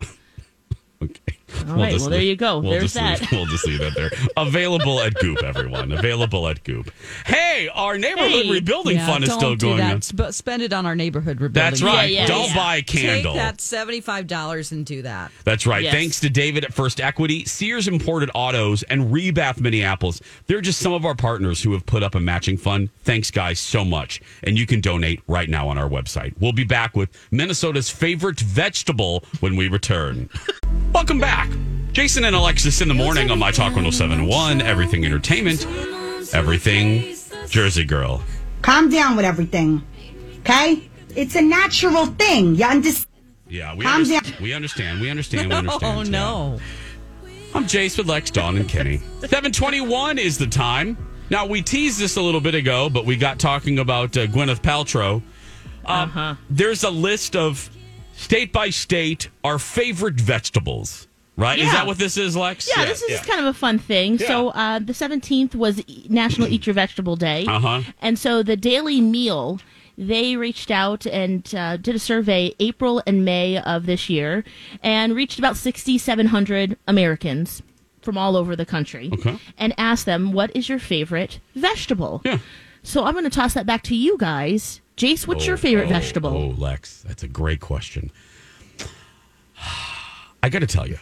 All 1.71 1.77
right, 1.77 1.99
well, 1.99 2.09
there 2.09 2.21
you 2.21 2.35
go. 2.35 2.59
We'll 2.59 2.71
There's 2.71 2.93
just 2.93 2.95
leave- 3.21 3.29
that. 3.29 3.31
we'll 3.35 3.45
just 3.45 3.65
leave 3.65 3.79
that 3.79 3.93
there. 3.95 4.11
Available 4.37 4.99
at 5.01 5.13
Goop, 5.15 5.43
everyone. 5.43 5.91
Available 5.91 6.47
at 6.47 6.63
Goop. 6.63 6.91
Hey, 7.25 7.69
our 7.73 7.97
neighborhood 7.97 8.31
Hey. 8.45 8.51
rebuilding 8.51 8.97
Yeah, 8.97 9.05
fund 9.07 9.23
is 9.23 9.29
don't 9.29 9.39
still 9.39 9.55
do 9.55 9.65
going 9.67 9.77
that. 9.77 9.93
on. 9.93 10.01
Sp- 10.03 10.31
spend 10.31 10.61
it 10.61 10.73
on 10.73 10.85
our 10.85 10.95
neighborhood 10.95 11.41
rebuilding. 11.41 11.53
That's 11.71 11.81
right. 11.81 12.09
Yeah, 12.11 12.21
yeah, 12.21 12.27
Don't 12.27 12.49
yeah. 12.49 12.55
buy 12.55 12.75
a 12.77 12.81
candle. 12.81 13.33
Take 13.33 13.41
that 13.41 13.61
seventy-five 13.61 14.27
dollars 14.27 14.71
and 14.71 14.85
do 14.85 15.01
that. 15.03 15.31
That's 15.43 15.65
right. 15.65 15.83
Yes. 15.83 15.93
Thanks 15.93 16.19
to 16.21 16.29
David 16.29 16.63
at 16.65 16.73
First 16.73 16.99
Equity, 17.01 17.45
Sears 17.45 17.87
Imported 17.87 18.29
Autos, 18.33 18.83
and 18.83 19.11
Rebath 19.13 19.59
Minneapolis. 19.59 20.21
They're 20.47 20.61
just 20.61 20.79
some 20.79 20.93
of 20.93 21.05
our 21.05 21.15
partners 21.15 21.61
who 21.63 21.73
have 21.73 21.85
put 21.85 22.03
up 22.03 22.15
a 22.15 22.19
matching 22.19 22.57
fund. 22.57 22.89
Thanks, 23.03 23.31
guys, 23.31 23.59
so 23.59 23.83
much. 23.85 24.21
And 24.43 24.57
you 24.57 24.65
can 24.65 24.81
donate 24.81 25.21
right 25.27 25.49
now 25.49 25.67
on 25.69 25.77
our 25.77 25.89
website. 25.89 26.33
We'll 26.39 26.51
be 26.53 26.63
back 26.63 26.95
with 26.95 27.09
Minnesota's 27.31 27.89
favorite 27.89 28.39
vegetable 28.39 29.23
when 29.39 29.55
we 29.55 29.67
return. 29.67 30.29
Welcome 30.93 31.19
back. 31.19 31.49
Jason 31.93 32.25
and 32.25 32.35
Alexis 32.35 32.81
in 32.81 32.87
the 32.87 32.93
morning 32.93 33.31
on 33.31 33.39
My 33.39 33.51
Talk 33.51 33.75
1071, 33.75 34.61
Everything 34.61 35.05
Entertainment, 35.05 35.65
Everything 36.33 37.15
Jersey 37.47 37.85
Girl. 37.85 38.21
Calm 38.61 38.89
down 38.89 39.15
with 39.15 39.23
everything. 39.23 39.81
Okay? 40.39 40.89
It's 41.15 41.35
a 41.35 41.41
natural 41.41 42.07
thing. 42.07 42.55
You 42.55 42.65
understand? 42.65 43.07
Yeah, 43.47 43.73
we, 43.75 43.85
Calm 43.85 44.01
understand, 44.01 44.35
we 44.41 44.53
understand. 44.53 45.01
We 45.01 45.09
understand. 45.09 45.49
We 45.49 45.55
understand. 45.55 45.97
Oh 45.97 46.03
yeah. 46.03 46.09
no. 46.09 46.59
I'm 47.53 47.63
Jace 47.65 47.97
with 47.97 48.07
Lex, 48.07 48.29
Dawn, 48.31 48.57
and 48.57 48.67
Kenny. 48.67 48.97
721 49.19 50.17
is 50.17 50.37
the 50.37 50.47
time. 50.47 50.97
Now, 51.29 51.45
we 51.45 51.61
teased 51.61 51.99
this 51.99 52.17
a 52.17 52.21
little 52.21 52.41
bit 52.41 52.55
ago, 52.55 52.89
but 52.89 53.05
we 53.05 53.15
got 53.15 53.39
talking 53.39 53.79
about 53.79 54.17
uh, 54.17 54.27
Gwyneth 54.27 54.61
Paltrow. 54.61 55.21
Um, 55.85 56.37
There's 56.49 56.83
a 56.83 56.89
list 56.89 57.35
of 57.35 57.69
state 58.21 58.53
by 58.53 58.69
state 58.69 59.29
our 59.43 59.57
favorite 59.59 60.19
vegetables, 60.19 61.07
right? 61.37 61.59
Is 61.59 61.71
that 61.71 61.87
what 61.87 61.97
this 61.97 62.17
is, 62.17 62.35
Lex? 62.37 62.69
Yeah, 62.75 62.85
this 62.85 63.01
is 63.01 63.19
kind 63.21 63.39
of 63.39 63.45
a 63.47 63.53
fun 63.53 63.79
thing. 63.79 64.17
So 64.17 64.49
uh, 64.49 64.79
the 64.79 64.93
17th 64.93 65.55
was 65.55 65.81
National 66.09 66.47
Eat 66.53 66.67
Your 66.67 66.73
Vegetable 66.73 67.15
Day. 67.15 67.45
Uh-huh. 67.47 67.81
And 68.01 68.17
so 68.19 68.43
the 68.43 68.55
Daily 68.55 69.01
Meal, 69.01 69.59
they 69.97 70.35
reached 70.37 70.71
out 70.71 71.05
and 71.05 71.53
uh, 71.55 71.77
did 71.77 71.95
a 71.95 71.99
survey 71.99 72.53
April 72.59 73.01
and 73.07 73.25
May 73.25 73.57
of 73.59 73.85
this 73.85 74.09
year 74.09 74.43
and 74.83 75.15
reached 75.15 75.39
about 75.39 75.57
6,700 75.57 76.77
Americans 76.87 77.61
from 78.01 78.17
all 78.17 78.35
over 78.35 78.55
the 78.55 78.65
country 78.65 79.09
Okay. 79.13 79.37
and 79.57 79.73
asked 79.77 80.05
them, 80.05 80.31
what 80.31 80.55
is 80.55 80.67
your 80.69 80.79
favorite 80.79 81.39
vegetable? 81.55 82.21
Yeah. 82.25 82.39
So 82.83 83.03
I'm 83.05 83.13
going 83.13 83.25
to 83.25 83.29
toss 83.29 83.53
that 83.53 83.65
back 83.67 83.83
to 83.83 83.95
you 83.95 84.17
guys. 84.17 84.81
Jace, 85.01 85.25
what's 85.25 85.47
your 85.47 85.55
Oh, 85.55 85.57
favorite 85.57 85.85
oh, 85.85 85.89
vegetable? 85.89 86.29
Oh, 86.29 86.61
Lex, 86.61 87.01
that's 87.07 87.23
a 87.23 87.27
great 87.27 87.59
question. 87.59 88.11
I 90.43 90.49
got 90.49 90.59
to 90.59 90.67
tell 90.67 90.87
you, 90.87 90.99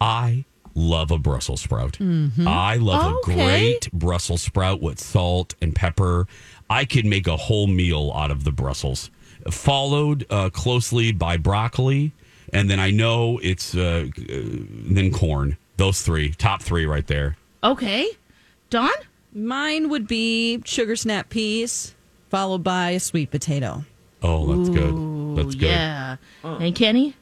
I 0.00 0.46
love 0.74 1.10
a 1.10 1.18
Brussels 1.18 1.60
sprout. 1.60 1.98
I 2.00 2.76
love 2.76 3.16
Okay. 3.18 3.32
a 3.32 3.36
great 3.36 3.92
Brussels 3.92 4.40
sprout 4.40 4.80
with 4.80 4.98
salt 4.98 5.54
and 5.60 5.74
pepper. 5.74 6.26
I 6.70 6.86
could 6.86 7.04
make 7.04 7.26
a 7.26 7.36
whole 7.36 7.66
meal 7.66 8.12
out 8.14 8.30
of 8.30 8.44
the 8.44 8.52
Brussels, 8.52 9.10
followed 9.50 10.24
uh, 10.30 10.48
closely 10.48 11.12
by 11.12 11.36
broccoli, 11.36 12.12
and 12.54 12.70
then 12.70 12.80
I 12.80 12.90
know 12.90 13.38
it's 13.42 13.74
uh, 13.74 14.06
uh, 14.18 14.32
then 14.32 15.12
corn. 15.12 15.58
Those 15.76 16.00
three, 16.00 16.30
top 16.32 16.62
three, 16.62 16.86
right 16.86 17.06
there. 17.06 17.36
Okay. 17.62 18.08
Don. 18.70 18.90
Mine 19.34 19.90
would 19.90 20.08
be 20.08 20.62
sugar 20.64 20.96
snap 20.96 21.28
peas, 21.28 21.94
followed 22.30 22.64
by 22.64 22.90
a 22.90 23.00
sweet 23.00 23.30
potato. 23.30 23.84
Oh, 24.22 24.54
that's 24.54 24.68
good. 24.70 25.36
That's 25.36 25.54
good. 25.54 25.66
Yeah. 25.68 26.16
And 26.42 26.74
Kenny? 26.74 27.14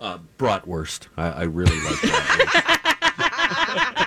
Uh, 0.00 0.18
bratwurst. 0.38 1.08
I, 1.16 1.28
I 1.28 1.42
really 1.44 1.78
like 1.80 1.94
bratwurst. 1.96 3.96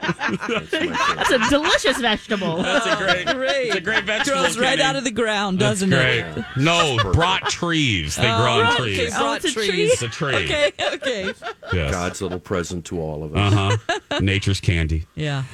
That's 0.00 0.48
my 0.48 0.60
favorite. 0.60 0.98
That's 1.16 1.30
a 1.30 1.50
delicious 1.50 1.98
vegetable. 1.98 2.62
That's 2.62 2.86
a 2.86 2.96
great, 2.96 3.26
Great. 3.36 3.66
It's 3.68 3.76
a 3.76 3.80
great 3.80 4.04
vegetable. 4.04 4.40
Grows 4.40 4.58
right 4.58 4.70
Kenny. 4.78 4.82
out 4.82 4.96
of 4.96 5.04
the 5.04 5.10
ground, 5.10 5.58
That's 5.58 5.80
doesn't 5.80 5.90
great. 5.90 6.20
it? 6.20 6.44
No, 6.56 6.96
brought 7.12 7.48
trees. 7.48 8.16
They 8.16 8.22
grow 8.22 8.60
on 8.62 8.66
Okay, 8.74 8.76
trees. 8.96 9.12
Oh, 9.14 9.18
brought 9.20 9.36
it's 9.44 9.44
a 9.44 9.52
tree? 9.54 9.68
trees. 9.68 9.92
It's 9.92 10.02
a 10.02 10.08
tree. 10.08 10.34
Okay, 10.36 10.72
okay. 10.94 11.32
Yes. 11.72 11.90
God's 11.92 12.22
little 12.22 12.40
present 12.40 12.84
to 12.86 13.00
all 13.00 13.22
of 13.24 13.36
us. 13.36 13.52
Uh 13.52 13.76
huh. 14.10 14.20
Nature's 14.20 14.60
candy. 14.60 15.06
Yeah. 15.14 15.44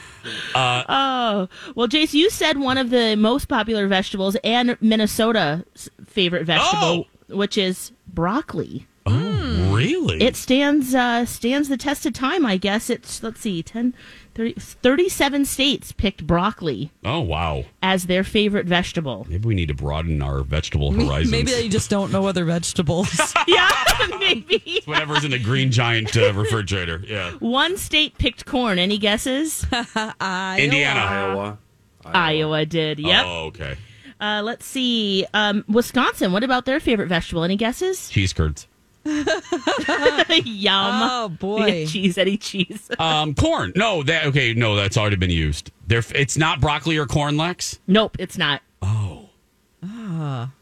Oh, 0.55 1.49
well, 1.75 1.88
Jace, 1.88 2.15
you 2.15 2.31
said 2.31 2.59
one 2.59 2.79
of 2.79 2.91
the 2.91 3.17
most 3.17 3.47
popular 3.49 3.87
vegetables 3.87 4.37
and 4.43 4.76
Minnesota's 4.81 5.88
favorite 6.07 6.45
vegetable, 6.47 7.07
which 7.29 7.57
is 7.59 7.93
broccoli. 8.09 8.87
Oh, 9.09 9.73
really? 9.73 10.21
It 10.21 10.35
stands 10.35 10.95
uh, 10.95 11.26
stands 11.26 11.69
the 11.69 11.76
test 11.76 12.07
of 12.07 12.12
time, 12.12 12.45
I 12.45 12.57
guess. 12.57 12.91
It's 12.91 13.23
let's 13.23 13.41
see, 13.41 13.62
10, 13.62 13.95
30, 14.37 14.55
37 14.61 15.47
states 15.47 15.93
picked 15.93 16.26
broccoli 16.26 16.90
oh, 17.07 17.21
wow. 17.21 17.64
as 17.83 18.07
their 18.07 18.23
favorite 18.23 18.66
vegetable. 18.66 19.26
Maybe 19.31 19.49
we 19.49 19.55
need 19.55 19.69
to 19.69 19.75
broaden 19.75 20.21
our 20.21 20.43
vegetable 20.43 20.93
horizons. 20.93 21.31
Maybe 21.31 21.52
they 21.52 21.71
just 21.71 21.88
don't 21.88 22.12
know 22.12 22.26
other 22.26 22.45
vegetables. 22.45 23.09
yeah, 23.49 23.71
maybe. 24.21 24.83
Whatever's 24.85 25.25
in 25.25 25.31
the 25.31 25.38
green 25.38 25.73
giant 25.73 26.14
uh, 26.16 26.35
refrigerator. 26.35 27.02
Yeah. 27.07 27.33
One 27.33 27.78
state 27.78 28.19
picked 28.19 28.45
corn. 28.45 28.78
Any 28.78 28.99
guesses? 28.99 29.64
Indiana. 29.73 31.00
Iowa. 31.00 31.59
Iowa 32.05 32.66
did. 32.66 32.99
Yep. 33.00 33.25
Oh, 33.26 33.45
okay. 33.47 33.76
Uh, 34.21 34.43
let's 34.45 34.66
see. 34.66 35.26
Um, 35.33 35.64
Wisconsin. 35.66 36.33
What 36.33 36.45
about 36.45 36.66
their 36.66 36.78
favorite 36.78 37.09
vegetable? 37.09 37.43
Any 37.43 37.57
guesses? 37.57 38.11
Cheese 38.11 38.35
curds. 38.35 38.66
Yum. 40.44 41.02
Oh, 41.02 41.28
boy. 41.28 41.66
Yeah, 41.66 41.86
cheese. 41.86 42.18
Any 42.18 42.36
cheese? 42.36 42.90
Um, 42.98 43.34
corn. 43.34 43.72
No, 43.76 44.02
that 44.02 44.26
okay. 44.26 44.54
No, 44.54 44.75
that's 44.75 44.96
already 44.96 45.16
been 45.16 45.30
used. 45.30 45.70
There, 45.86 46.02
it's 46.14 46.36
not 46.36 46.60
broccoli 46.60 46.96
or 46.96 47.06
corn, 47.06 47.36
Lex. 47.36 47.78
nope, 47.86 48.16
it's 48.18 48.36
not. 48.38 48.62
Oh. 48.82 49.28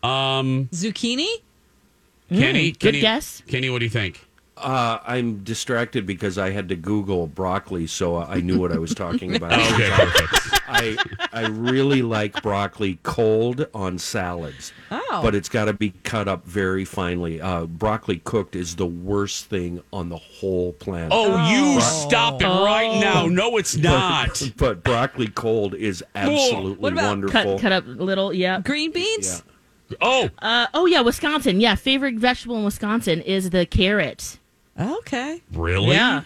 Um, 0.02 0.68
Zucchini? 0.72 1.26
Kenny. 2.28 2.72
good 2.72 2.78
Kenny, 2.80 3.00
guess. 3.00 3.42
Kenny, 3.46 3.70
what 3.70 3.78
do 3.78 3.84
you 3.84 3.90
think? 3.90 4.26
Uh, 4.56 4.99
I'm 5.04 5.42
distracted 5.42 6.06
because 6.06 6.38
I 6.38 6.50
had 6.50 6.68
to 6.68 6.76
Google 6.76 7.26
broccoli, 7.26 7.87
so 7.88 8.16
I 8.18 8.40
knew 8.40 8.58
what 8.58 8.70
I 8.70 8.78
was 8.78 8.94
talking 8.94 9.34
about. 9.37 9.52
Okay, 9.52 9.90
perfect. 9.90 10.61
I 10.66 10.96
I 11.32 11.46
really 11.46 12.02
like 12.02 12.40
broccoli 12.40 12.99
cold 13.02 13.66
on 13.75 13.99
salads. 13.99 14.73
Oh. 14.90 15.20
But 15.23 15.34
it's 15.34 15.49
got 15.49 15.64
to 15.66 15.73
be 15.73 15.90
cut 16.04 16.28
up 16.28 16.46
very 16.46 16.84
finely. 16.84 17.40
Uh, 17.40 17.66
broccoli 17.66 18.18
cooked 18.18 18.54
is 18.54 18.76
the 18.76 18.87
worst 18.87 19.46
thing 19.46 19.82
on 19.92 20.08
the 20.08 20.16
whole 20.16 20.73
planet. 20.75 21.11
Oh, 21.12 21.50
you 21.50 21.80
stop 21.80 22.40
it 22.40 22.46
right 22.46 23.00
now. 23.00 23.26
No, 23.26 23.56
it's 23.56 23.76
not. 23.76 24.28
But, 24.28 24.52
but 24.56 24.84
broccoli 24.84 25.28
cold 25.28 25.75
is 25.75 26.02
absolutely 26.14 26.76
What 26.76 26.92
about 26.92 27.08
wonderful. 27.08 27.54
Cut, 27.54 27.61
cut 27.61 27.73
up 27.73 27.84
little. 27.87 28.32
Yeah. 28.32 28.61
Green 28.61 28.92
beans? 28.92 29.42
Yeah. 29.90 29.96
Oh, 30.00 30.30
Uh, 30.38 30.66
oh 30.75 30.87
yeah, 30.87 31.00
Wisconsin. 31.02 31.61
Yeah, 31.61 31.75
favorite 31.75 32.14
vegetable 32.14 32.56
in 32.56 32.64
Wisconsin 32.64 33.20
is 33.20 33.50
the 33.50 33.66
carrot. 33.66 34.38
Okay. 34.78 35.43
really? 35.52 35.88
Yeah. 35.95 36.23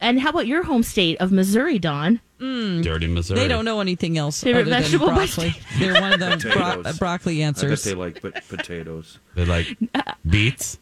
And 0.00 0.20
how 0.20 0.30
about 0.30 0.46
your 0.46 0.62
home 0.64 0.82
state 0.82 1.18
of 1.20 1.32
Missouri, 1.32 1.78
Don? 1.78 2.20
Hmm. 2.40 2.82
Dirty 2.82 3.06
Missouri. 3.06 3.38
They 3.40 3.48
don't 3.48 3.64
know 3.64 3.80
anything 3.80 4.18
else 4.18 4.42
Favorite 4.42 4.62
other 4.62 4.70
than 4.70 4.82
vegetable 4.82 5.06
by 5.08 5.14
broccoli. 5.26 5.54
They're 5.78 6.00
one 6.00 6.12
of 6.12 6.20
the 6.20 6.36
bro- 6.52 6.52
Potatoes. 6.52 6.98
broccoli 6.98 7.32
I 7.44 7.46
bet 7.46 7.46
answers. 7.64 7.84
they 7.84 7.94
like 7.94 8.20
pot- 8.20 8.42
potatoes. 8.48 9.18
They 9.34 9.44
like 9.46 9.68
beets. 10.28 10.78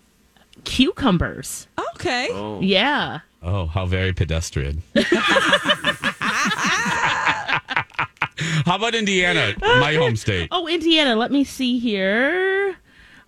Cucumbers. 0.65 1.67
Okay. 1.95 2.29
Oh, 2.33 2.61
Yeah. 2.61 3.21
Oh, 3.45 3.67
how 3.67 3.87
very 3.87 4.13
pedestrian. 4.13 4.83
how 8.65 8.77
about 8.77 8.95
Indiana, 8.95 9.55
my 9.61 9.95
home 9.95 10.15
state? 10.17 10.49
Oh, 10.53 10.67
Indiana. 10.69 11.17
Let 11.17 11.31
me 11.33 11.43
see 11.45 11.79
here. 11.79 12.77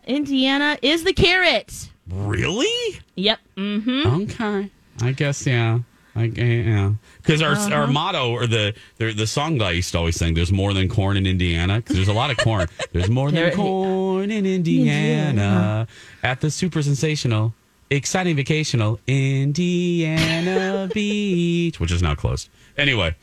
Indiana 0.06 0.78
is 0.82 1.02
the 1.04 1.12
carrot. 1.12 1.90
Really? 2.10 3.00
Yep. 3.16 3.38
Mm-hmm. 3.56 4.22
Okay. 4.22 4.70
I 5.02 5.12
guess 5.12 5.46
yeah. 5.46 5.80
I 6.16 6.24
yeah. 6.24 6.92
Because 7.16 7.42
our 7.42 7.56
our 7.72 7.86
motto 7.86 8.30
or 8.30 8.46
the, 8.46 8.74
the 8.98 9.12
the 9.12 9.26
song 9.26 9.58
that 9.58 9.64
I 9.66 9.70
used 9.72 9.90
to 9.92 9.98
always 9.98 10.16
sing, 10.16 10.34
"There's 10.34 10.52
more 10.52 10.72
than 10.72 10.88
corn 10.88 11.16
in 11.16 11.26
Indiana." 11.26 11.76
Because 11.76 11.96
there's 11.96 12.08
a 12.08 12.12
lot 12.12 12.30
of 12.30 12.36
corn. 12.36 12.68
There's 12.92 13.10
more 13.10 13.30
than 13.30 13.52
corn 13.52 14.30
in 14.30 14.46
Indiana 14.46 15.88
at 16.22 16.40
the 16.40 16.50
super 16.50 16.82
sensational, 16.82 17.52
exciting 17.90 18.36
vacational 18.36 18.98
Indiana 19.06 20.88
Beach, 20.94 21.78
which 21.80 21.92
is 21.92 22.02
now 22.02 22.14
closed. 22.14 22.48
Anyway, 22.76 23.14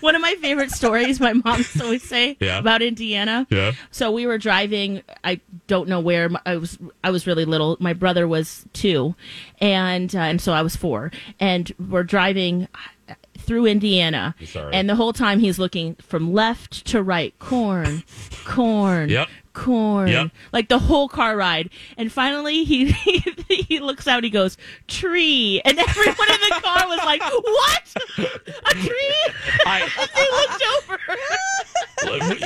One 0.00 0.14
of 0.14 0.22
my 0.22 0.36
favorite 0.36 0.70
stories 0.70 1.18
my 1.18 1.32
mom 1.32 1.64
always 1.82 2.02
say 2.04 2.36
Yeah. 2.40 2.58
about 2.58 2.80
Indiana. 2.80 3.44
Yeah. 3.50 3.72
So 3.90 4.12
we 4.12 4.24
were 4.26 4.38
driving. 4.38 5.02
I 5.24 5.40
don't 5.66 5.88
know 5.88 5.98
where. 6.00 6.30
I 6.46 6.56
was. 6.58 6.78
I 7.02 7.10
was 7.10 7.26
really 7.26 7.44
little. 7.44 7.76
My 7.80 7.92
brother 7.92 8.28
was 8.28 8.64
two, 8.72 9.16
and 9.60 10.14
uh, 10.14 10.18
and 10.20 10.40
so 10.40 10.52
I 10.52 10.62
was 10.62 10.76
four. 10.76 11.10
And 11.40 11.72
we're 11.88 12.04
driving 12.04 12.68
through 13.36 13.66
Indiana. 13.66 14.36
Sorry. 14.44 14.72
And 14.74 14.88
the 14.88 14.94
whole 14.94 15.12
time 15.12 15.40
he's 15.40 15.58
looking 15.58 15.96
from 15.96 16.32
left 16.32 16.84
to 16.86 17.02
right. 17.02 17.36
Corn, 17.40 18.04
corn. 18.44 19.08
Yep. 19.08 19.28
Corn, 19.52 20.06
Yep. 20.08 20.30
like 20.52 20.68
the 20.68 20.78
whole 20.78 21.08
car 21.08 21.36
ride, 21.36 21.70
and 21.96 22.12
finally 22.12 22.62
he, 22.62 22.92
he 22.92 23.20
he 23.70 23.78
looks 23.78 24.06
out. 24.08 24.24
He 24.24 24.30
goes 24.30 24.58
tree, 24.88 25.62
and 25.64 25.78
everyone 25.78 26.28
in 26.28 26.40
the 26.40 26.60
car 26.60 26.88
was 26.88 26.98
like, 27.06 27.22
"What? 27.22 27.94
A 28.18 28.74
tree?" 28.74 29.14
I, 29.64 29.88
they 30.14 30.28
looked 30.36 30.62
over. 30.76 30.98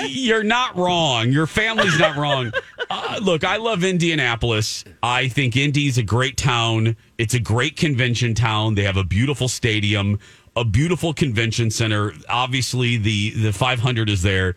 you're 0.07 0.45
not 0.45 0.77
wrong. 0.77 1.33
Your 1.33 1.47
family's 1.47 1.99
not 1.99 2.17
wrong. 2.17 2.53
Uh, 2.91 3.19
look, 3.23 3.43
I 3.43 3.57
love 3.57 3.83
Indianapolis. 3.83 4.85
I 5.03 5.29
think 5.29 5.57
Indy's 5.57 5.97
a 5.97 6.03
great 6.03 6.37
town. 6.37 6.95
It's 7.17 7.33
a 7.33 7.41
great 7.41 7.77
convention 7.77 8.35
town. 8.35 8.75
They 8.75 8.83
have 8.83 8.99
a 8.99 9.05
beautiful 9.05 9.49
stadium, 9.49 10.19
a 10.55 10.65
beautiful 10.65 11.15
convention 11.15 11.71
center. 11.71 12.13
Obviously, 12.29 12.99
the 12.99 13.31
the 13.31 13.53
500 13.53 14.11
is 14.11 14.21
there. 14.21 14.57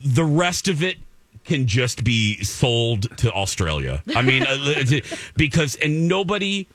The 0.00 0.24
rest 0.24 0.68
of 0.68 0.80
it 0.82 0.98
can 1.44 1.66
just 1.66 2.04
be 2.04 2.42
sold 2.42 3.16
to 3.18 3.32
Australia. 3.32 4.02
I 4.16 4.22
mean, 4.22 4.42
uh, 4.42 5.00
because 5.36 5.76
and 5.76 6.08
nobody 6.08 6.66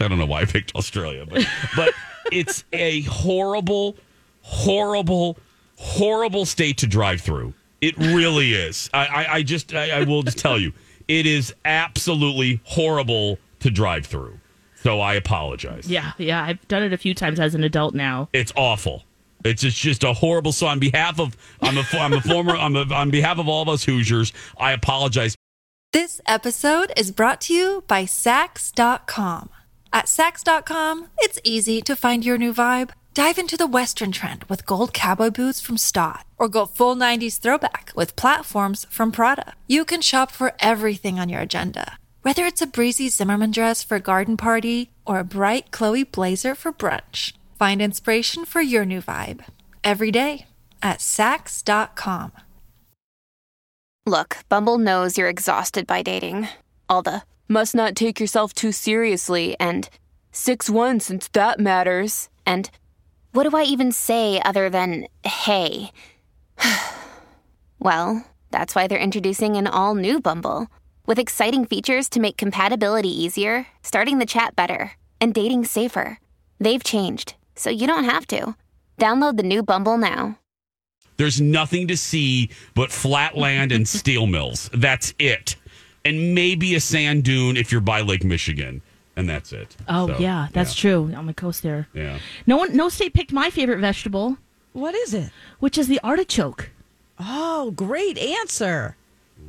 I 0.00 0.08
don't 0.08 0.18
know 0.18 0.26
why 0.26 0.42
I 0.42 0.44
picked 0.44 0.74
Australia, 0.74 1.26
but 1.28 1.46
but 1.76 1.94
it's 2.32 2.64
a 2.72 3.02
horrible, 3.02 3.96
horrible, 4.42 5.38
horrible 5.76 6.46
state 6.46 6.78
to 6.78 6.86
drive 6.86 7.20
through. 7.20 7.54
It 7.80 7.96
really 7.96 8.52
is. 8.52 8.90
I, 8.92 9.06
I, 9.06 9.34
I 9.34 9.42
just 9.42 9.74
I, 9.74 10.00
I 10.00 10.04
will 10.04 10.22
just 10.22 10.38
tell 10.38 10.58
you, 10.58 10.72
It 11.08 11.26
is 11.26 11.54
absolutely 11.64 12.60
horrible 12.64 13.38
to 13.60 13.70
drive 13.70 14.06
through. 14.06 14.38
So 14.82 15.00
I 15.00 15.14
apologize. 15.14 15.90
Yeah, 15.90 16.12
yeah. 16.18 16.44
I've 16.44 16.66
done 16.68 16.84
it 16.84 16.92
a 16.92 16.98
few 16.98 17.14
times 17.14 17.40
as 17.40 17.54
an 17.54 17.64
adult 17.64 17.94
now. 17.94 18.28
It's 18.32 18.52
awful. 18.56 19.04
It's 19.48 19.62
just, 19.62 19.78
just 19.78 20.04
a 20.04 20.12
horrible. 20.12 20.52
So 20.52 20.66
on 20.66 20.78
behalf 20.78 21.18
of 21.18 21.36
I'm 21.60 21.76
a, 21.78 21.84
I'm 21.94 22.12
a 22.12 22.20
former 22.20 22.56
I'm 22.56 22.76
a, 22.76 22.82
on 22.94 23.10
behalf 23.10 23.38
of 23.38 23.48
all 23.48 23.62
of 23.62 23.68
us 23.68 23.84
Hoosiers, 23.84 24.32
I 24.58 24.72
apologize. 24.72 25.34
This 25.92 26.20
episode 26.26 26.92
is 26.96 27.10
brought 27.10 27.40
to 27.42 27.54
you 27.54 27.82
by 27.88 28.04
Saks.com. 28.04 29.48
At 29.90 30.04
Saks.com, 30.04 31.08
it's 31.18 31.40
easy 31.44 31.80
to 31.80 31.96
find 31.96 32.26
your 32.26 32.36
new 32.36 32.52
vibe. 32.52 32.90
Dive 33.14 33.38
into 33.38 33.56
the 33.56 33.66
Western 33.66 34.12
trend 34.12 34.44
with 34.44 34.66
gold 34.66 34.92
cowboy 34.92 35.30
boots 35.30 35.60
from 35.60 35.78
Staud, 35.78 36.24
or 36.36 36.46
go 36.46 36.66
full 36.66 36.94
90s 36.94 37.40
throwback 37.40 37.90
with 37.96 38.16
platforms 38.16 38.86
from 38.90 39.10
Prada. 39.10 39.54
You 39.66 39.84
can 39.84 40.02
shop 40.02 40.30
for 40.30 40.52
everything 40.60 41.18
on 41.18 41.28
your 41.28 41.40
agenda, 41.40 41.98
whether 42.22 42.44
it's 42.44 42.62
a 42.62 42.66
breezy 42.66 43.08
Zimmermann 43.08 43.50
dress 43.50 43.82
for 43.82 43.96
a 43.96 44.00
garden 44.00 44.36
party 44.36 44.90
or 45.06 45.18
a 45.18 45.24
bright 45.24 45.70
Chloe 45.70 46.04
blazer 46.04 46.54
for 46.54 46.70
brunch. 46.70 47.32
Find 47.58 47.82
inspiration 47.82 48.44
for 48.44 48.60
your 48.60 48.84
new 48.84 49.02
vibe 49.02 49.44
every 49.82 50.12
day 50.12 50.46
at 50.80 51.00
Saks.com. 51.00 52.30
Look, 54.06 54.36
Bumble 54.48 54.78
knows 54.78 55.18
you're 55.18 55.28
exhausted 55.28 55.84
by 55.84 56.02
dating. 56.02 56.48
All 56.88 57.02
the 57.02 57.22
must 57.48 57.74
not 57.74 57.96
take 57.96 58.20
yourself 58.20 58.52
too 58.54 58.70
seriously 58.70 59.56
and 59.58 59.88
6 60.30 60.70
1 60.70 61.00
since 61.00 61.26
that 61.28 61.58
matters. 61.58 62.28
And 62.46 62.70
what 63.32 63.42
do 63.50 63.56
I 63.56 63.64
even 63.64 63.90
say 63.90 64.40
other 64.44 64.70
than 64.70 65.08
hey? 65.24 65.90
well, 67.80 68.24
that's 68.52 68.76
why 68.76 68.86
they're 68.86 68.98
introducing 68.98 69.56
an 69.56 69.66
all 69.66 69.96
new 69.96 70.20
Bumble 70.20 70.68
with 71.06 71.18
exciting 71.18 71.64
features 71.64 72.08
to 72.10 72.20
make 72.20 72.36
compatibility 72.36 73.10
easier, 73.10 73.66
starting 73.82 74.20
the 74.20 74.26
chat 74.26 74.54
better, 74.54 74.92
and 75.20 75.34
dating 75.34 75.64
safer. 75.64 76.20
They've 76.60 76.82
changed, 76.84 77.34
so 77.58 77.70
you 77.70 77.86
don't 77.86 78.04
have 78.04 78.26
to. 78.28 78.54
Download 78.98 79.36
the 79.36 79.42
new 79.42 79.62
Bumble 79.62 79.98
now. 79.98 80.38
There's 81.16 81.40
nothing 81.40 81.88
to 81.88 81.96
see 81.96 82.48
but 82.74 82.90
flat 82.92 83.36
land 83.36 83.72
and 83.72 83.88
steel 83.88 84.26
mills. 84.26 84.70
That's 84.72 85.14
it. 85.18 85.56
And 86.04 86.34
maybe 86.34 86.74
a 86.74 86.80
sand 86.80 87.24
dune 87.24 87.56
if 87.56 87.70
you're 87.72 87.80
by 87.80 88.00
Lake 88.00 88.24
Michigan. 88.24 88.82
And 89.16 89.28
that's 89.28 89.52
it. 89.52 89.76
Oh 89.88 90.06
So, 90.06 90.18
yeah, 90.18 90.46
that's 90.52 90.74
true 90.74 91.12
on 91.16 91.26
the 91.26 91.34
coast 91.34 91.62
there. 91.64 91.88
Yeah. 91.92 92.18
No 92.46 92.56
one, 92.56 92.76
no 92.76 92.88
state 92.88 93.14
picked 93.14 93.32
my 93.32 93.50
favorite 93.50 93.80
vegetable, 93.80 94.38
What 94.72 94.94
is 94.94 95.12
it? 95.12 95.30
which 95.58 95.76
is 95.76 95.88
the 95.88 95.98
artichoke. 96.04 96.70
Oh, 97.18 97.72
great 97.72 98.16
answer. 98.16 98.94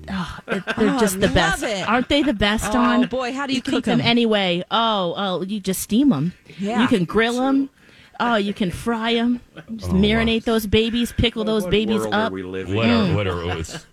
Ah, 0.10 0.40
it- 0.48 0.64
They're 0.76 0.98
just 1.00 1.18
oh, 1.18 1.20
the 1.20 1.28
love 1.28 1.36
best, 1.36 1.64
it. 1.64 1.88
aren't 1.88 2.10
they? 2.10 2.24
The 2.24 2.34
best 2.34 2.74
Oh, 2.74 2.80
on 2.80 3.08
boy, 3.08 3.32
how 3.34 3.46
do 3.46 3.54
you 3.54 3.62
cook 3.62 3.76
cook 3.76 3.86
them 3.86 4.02
'em? 4.02 4.08
anyway? 4.08 4.64
Oh, 4.72 5.14
oh, 5.16 5.42
you 5.44 5.60
just 5.60 5.82
steam 5.82 6.10
them. 6.10 6.34
Yeah. 6.58 6.82
you 6.82 6.88
can 6.88 7.06
grill 7.06 7.36
them. 7.40 7.70
Oh, 8.20 8.36
you 8.36 8.54
can 8.54 8.70
fry 8.72 9.14
them. 9.14 9.40
Just 9.76 9.92
marinate 9.92 10.44
those 10.44 10.68
babies, 10.68 11.12
pickle 11.14 11.44
those 11.44 11.64
What 11.64 11.72
babies 11.72 12.02
world 12.02 12.14
up. 12.14 12.32
Are 12.32 12.36
we 12.36 12.44
living 12.44 12.76
What 12.76 12.88
are, 12.88 13.14
what 13.16 13.28
are, 13.28 13.44
it's- 13.60 13.86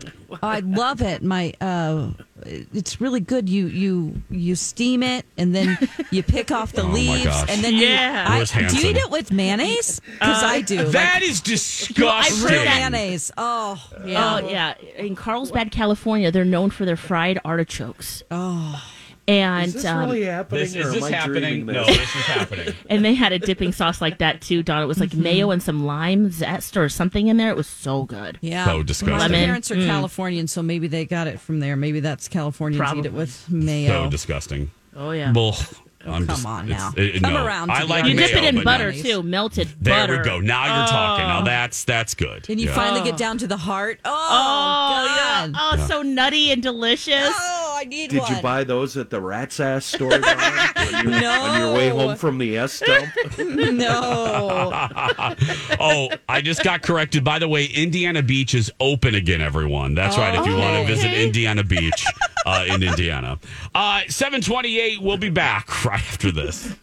I 0.43 0.59
love 0.61 1.03
it. 1.03 1.23
My 1.23 1.53
uh 1.61 2.11
it's 2.45 3.01
really 3.01 3.21
good. 3.21 3.49
You 3.49 3.67
you 3.69 4.23
you 4.29 4.57
steam 4.57 5.03
it 5.05 5.25
and 5.39 5.55
then 5.55 5.79
you 6.11 6.23
pick 6.25 6.51
off 6.51 6.73
the 6.73 6.83
Oh, 6.83 6.89
my 6.89 6.95
leaves 6.95 7.25
gosh. 7.27 7.49
and 7.51 7.63
then 7.63 7.75
Yeah. 7.75 8.37
you, 8.37 8.43
I, 8.43 8.45
do 8.45 8.55
you 8.55 8.63
Hanson? 8.63 8.91
eat 8.91 8.97
it 8.97 9.11
with 9.11 9.33
mayonnaise? 9.33 10.01
Because 10.01 10.43
I 10.43 10.61
do. 10.63 10.85
that 10.89 11.23
is 11.23 11.39
like, 11.39 11.45
disgusting. 11.45 12.45
real 12.51 12.65
mayonnaise. 12.65 13.31
Oh, 13.39 13.81
yeah. 14.05 14.41
Oh 14.43 14.49
yeah, 14.49 14.75
in 14.97 15.15
Carlsbad, 15.15 15.71
California, 15.71 16.31
they're 16.33 16.45
known 16.45 16.71
for 16.71 16.85
their 16.85 16.97
fried 16.97 17.39
artichokes. 17.45 18.23
Oh, 18.31 18.83
and 19.29 19.67
Is 19.67 19.75
this 19.75 19.85
um, 19.85 19.99
really 20.01 20.23
happening? 20.25 20.61
This, 20.63 20.75
is 20.77 20.93
this 20.95 21.09
happening? 21.09 21.65
dreaming 21.65 21.75
No, 21.75 21.85
this? 21.85 21.97
this 21.99 22.17
is 22.17 22.23
happening. 22.27 22.75
and 22.91 23.05
they 23.05 23.15
had 23.15 23.33
a 23.33 23.39
dipping 23.39 23.73
sauce 23.73 24.01
like 24.01 24.19
that 24.19 24.41
too, 24.41 24.63
Don. 24.63 24.83
It 24.83 24.87
was 24.87 25.01
like 25.01 25.15
mayo 25.15 25.51
and 25.51 25.63
some 25.63 25.85
lime 25.85 26.31
zest 26.31 26.77
or 26.77 26.89
something 26.89 27.29
in 27.29 27.37
there. 27.37 27.51
It 27.51 27.57
was 27.57 27.67
so 27.67 28.05
good. 28.05 28.39
Yeah. 28.41 28.65
So 28.65 28.83
disgusting. 28.83 29.19
My 29.19 29.29
parents 29.29 29.71
are 29.71 29.77
Californian, 29.77 30.47
so 30.47 30.63
maybe 30.63 30.87
they 30.89 31.05
got 31.05 31.27
it 31.27 31.41
from 31.41 31.61
there. 31.61 31.77
Maybe 31.77 32.01
that's 32.01 32.29
Californians 32.29 32.81
eat 32.81 32.85
Probably. 32.85 33.09
it 33.09 33.13
with 33.13 33.51
mayo. 33.51 34.05
So 34.05 34.11
disgusting. 34.11 34.71
Oh 34.95 35.11
yeah. 35.11 35.33
Well, 35.33 35.57
I'm 36.05 36.25
come 36.25 36.37
just, 36.37 36.47
on 36.47 36.69
now. 36.69 36.93
it- 36.97 37.21
Come 37.21 37.35
no. 37.35 37.45
around 37.45 37.71
I 37.73 37.81
the 37.81 37.87
like 37.87 38.05
you 38.05 38.15
mayo, 38.15 38.29
dip 38.29 38.37
it 38.37 38.55
in 38.55 38.63
butter 38.63 38.93
no. 38.93 39.03
too, 39.03 39.23
melted 39.25 39.67
butter. 39.83 39.83
There 39.83 40.07
butter. 40.07 40.19
we 40.19 40.25
go. 40.25 40.41
Now 40.41 40.79
you're 40.79 40.87
talking. 40.87 41.27
Now 41.27 41.43
that's 41.43 41.83
that's 41.85 42.15
good. 42.15 42.49
and 42.49 42.61
you 42.61 42.69
Yeah. 42.69 42.75
finally 42.77 43.03
get 43.03 43.19
down 43.19 43.39
to 43.39 43.49
the 43.49 43.57
heart. 43.57 43.99
Oh, 44.05 44.11
Oh 44.11 45.07
God. 45.17 45.51
yeah. 45.51 45.83
Oh, 45.83 45.87
so 45.89 46.03
nutty 46.03 46.53
and 46.53 46.63
delicious. 46.63 47.27
Oh, 47.29 47.56
I 47.77 47.85
need 47.85 48.11
Did 48.11 48.21
one. 48.21 48.37
you 48.37 48.43
buy 48.43 48.65
those 48.65 48.97
at 48.97 49.11
the 49.11 49.21
Rat's 49.21 49.61
Ass 49.61 49.85
store 49.85 50.11
Don, 50.11 50.25
on, 50.77 51.05
your, 51.05 51.21
No. 51.21 51.31
on 51.43 51.61
your 51.61 51.75
way 51.75 51.89
home 51.91 52.17
from 52.17 52.39
the 52.39 52.57
S 52.57 52.81
dump? 52.81 53.07
No. 53.39 54.71
oh, 55.81 56.09
I 56.29 56.41
just 56.41 56.63
got 56.65 56.83
corrected. 56.83 57.23
By 57.25 57.39
the 57.39 57.49
way, 57.49 57.67
Indiana 57.67 58.23
Beach 58.23 58.55
is 58.55 58.73
open 58.81 59.15
again, 59.15 59.41
everyone. 59.41 59.95
That's 59.95 60.17
right. 60.17 60.35
If 60.35 60.47
you 60.47 60.57
want 60.57 60.87
to 60.87 60.93
visit 60.95 61.13
Indiana 61.13 61.63
Beach 61.63 62.05
uh, 62.47 62.65
in 62.69 62.83
Indiana. 62.83 63.39
Uh, 63.75 64.03
728, 64.09 65.03
we'll 65.03 65.17
be 65.19 65.31
back 65.31 65.85
right 65.85 66.01
after 66.01 66.31
this. 66.31 66.75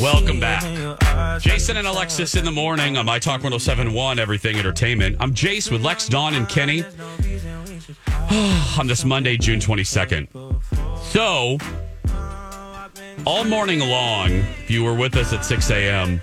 Welcome 0.00 0.40
back. 0.40 0.62
Jason 1.40 1.76
and 1.76 1.86
Alexis 1.86 2.34
in 2.34 2.44
the 2.44 2.50
morning 2.50 2.96
on 2.96 3.06
My 3.06 3.18
Talk 3.18 3.42
1071, 3.42 4.18
Everything 4.18 4.56
Entertainment. 4.56 5.16
I'm 5.20 5.32
Jace 5.32 5.70
with 5.70 5.82
Lex, 5.82 6.08
Dawn, 6.08 6.34
and 6.34 6.48
Kenny 6.48 6.82
on 8.78 8.86
this 8.86 9.04
Monday, 9.04 9.36
June 9.36 9.58
22nd. 9.60 10.28
So, 11.04 11.58
all 13.26 13.44
morning 13.44 13.80
long, 13.80 14.30
if 14.30 14.70
you 14.70 14.84
were 14.84 14.94
with 14.94 15.16
us 15.16 15.32
at 15.32 15.44
6 15.44 15.70
a.m., 15.70 16.20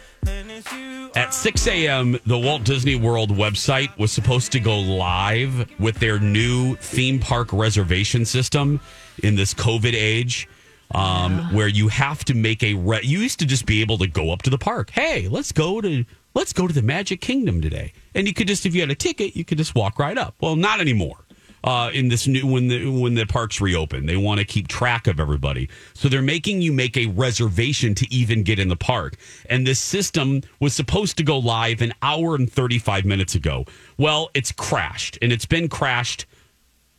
at 1.16 1.34
6 1.34 1.68
a.m., 1.68 2.18
the 2.26 2.38
Walt 2.38 2.64
Disney 2.64 2.96
World 2.96 3.30
website 3.32 3.96
was 3.98 4.12
supposed 4.12 4.52
to 4.54 4.60
go 4.60 4.80
live 4.80 5.70
with 5.80 6.00
their 6.00 6.20
new 6.20 6.76
theme 6.76 7.20
park 7.20 7.54
reservation 7.54 8.26
system 8.26 8.80
in 9.22 9.36
this 9.36 9.54
COVID 9.54 9.94
age. 9.94 10.48
Um, 10.94 11.52
where 11.54 11.68
you 11.68 11.88
have 11.88 12.24
to 12.26 12.36
make 12.36 12.62
a 12.62 12.76
re- 12.76 13.02
you 13.02 13.20
used 13.20 13.40
to 13.40 13.46
just 13.46 13.66
be 13.66 13.82
able 13.82 13.98
to 13.98 14.08
go 14.08 14.32
up 14.32 14.44
to 14.44 14.50
the 14.50 14.60
park. 14.60 14.92
Hey, 14.92 15.28
let's 15.28 15.52
go 15.52 15.82
to 15.82 16.06
let's 16.36 16.54
go 16.54 16.68
to 16.68 16.74
the 16.74 16.84
Magic 16.84 17.20
Kingdom 17.20 17.62
today, 17.62 17.94
and 18.14 18.28
you 18.28 18.34
could 18.34 18.48
just 18.48 18.66
if 18.66 18.76
you 18.76 18.82
had 18.82 18.92
a 18.92 18.96
ticket, 18.96 19.36
you 19.36 19.44
could 19.44 19.58
just 19.58 19.74
walk 19.74 19.98
right 19.98 20.18
up. 20.18 20.36
Well, 20.40 20.56
not 20.56 20.80
anymore. 20.80 21.18
Uh, 21.64 21.90
in 21.94 22.10
this 22.10 22.28
new 22.28 22.46
when 22.46 22.68
the 22.68 22.88
when 22.90 23.16
the 23.16 23.26
parks 23.26 23.62
reopen, 23.62 24.06
they 24.06 24.18
want 24.18 24.40
to 24.40 24.46
keep 24.46 24.68
track 24.68 25.08
of 25.08 25.20
everybody, 25.20 25.70
so 25.94 26.10
they're 26.10 26.22
making 26.22 26.62
you 26.62 26.74
make 26.74 26.98
a 26.98 27.08
reservation 27.08 27.96
to 27.96 28.14
even 28.14 28.44
get 28.44 28.60
in 28.60 28.68
the 28.68 28.76
park. 28.76 29.16
And 29.50 29.66
this 29.66 29.80
system 29.80 30.42
was 30.60 30.74
supposed 30.76 31.18
to 31.18 31.24
go 31.24 31.40
live 31.40 31.82
an 31.82 31.94
hour 32.02 32.36
and 32.36 32.52
thirty 32.52 32.78
five 32.78 33.06
minutes 33.06 33.34
ago. 33.34 33.66
Well, 33.98 34.30
it's 34.34 34.52
crashed, 34.52 35.18
and 35.22 35.32
it's 35.32 35.46
been 35.46 35.70
crashed 35.70 36.26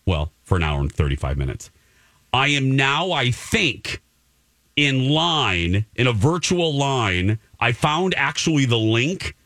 well, 0.06 0.32
for 0.42 0.56
an 0.56 0.62
hour 0.62 0.80
and 0.80 0.92
35 0.92 1.36
minutes. 1.38 1.70
I 2.34 2.48
am 2.48 2.74
now, 2.74 3.12
I 3.12 3.30
think, 3.30 4.02
in 4.74 5.08
line, 5.08 5.86
in 5.94 6.08
a 6.08 6.12
virtual 6.12 6.74
line. 6.74 7.38
I 7.60 7.70
found 7.70 8.12
actually 8.16 8.64
the 8.64 8.76
link, 8.76 9.36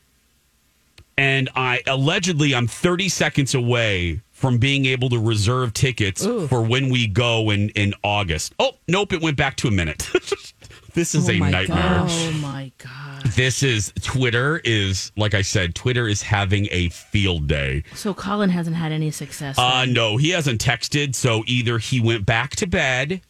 and 1.19 1.51
I 1.55 1.83
allegedly 1.87 2.55
I'm 2.55 2.67
30 2.67 3.11
seconds 3.11 3.55
away 3.55 4.23
from 4.33 4.57
being 4.57 4.87
able 4.87 5.11
to 5.11 5.19
reserve 5.19 5.75
tickets 5.75 6.25
for 6.25 6.63
when 6.63 6.89
we 6.89 7.07
go 7.07 7.51
in, 7.51 7.69
in 7.71 7.93
August. 8.03 8.55
Oh, 8.59 8.77
nope, 8.89 9.13
it 9.13 9.21
went 9.21 9.37
back 9.37 9.57
to 9.57 9.69
a 9.69 9.71
minute. 9.71 10.09
this 10.99 11.15
is 11.15 11.29
Oh 11.29 11.33
a 11.33 11.39
my 11.39 11.51
nightmare. 11.51 12.05
Oh 12.07 12.39
my 12.43 12.73
god. 12.79 13.25
This 13.37 13.63
is 13.63 13.93
Twitter 14.03 14.61
is 14.65 15.13
like 15.17 15.35
I 15.35 15.43
said, 15.43 15.75
Twitter 15.75 16.07
is 16.09 16.23
having 16.23 16.67
a 16.71 16.89
field 16.91 17.47
day. 17.47 17.85
So 17.95 18.13
Colin 18.15 18.51
hasn't 18.51 18.77
had 18.77 18.93
any 18.93 19.11
success. 19.11 19.57
Uh, 19.59 19.85
then. 19.85 19.93
no, 19.95 20.17
he 20.17 20.31
hasn't 20.31 20.61
texted. 20.61 21.15
So 21.15 21.43
either 21.47 21.79
he 21.79 22.01
went 22.01 22.27
back 22.27 22.51
to 22.57 22.67
bed 22.67 23.21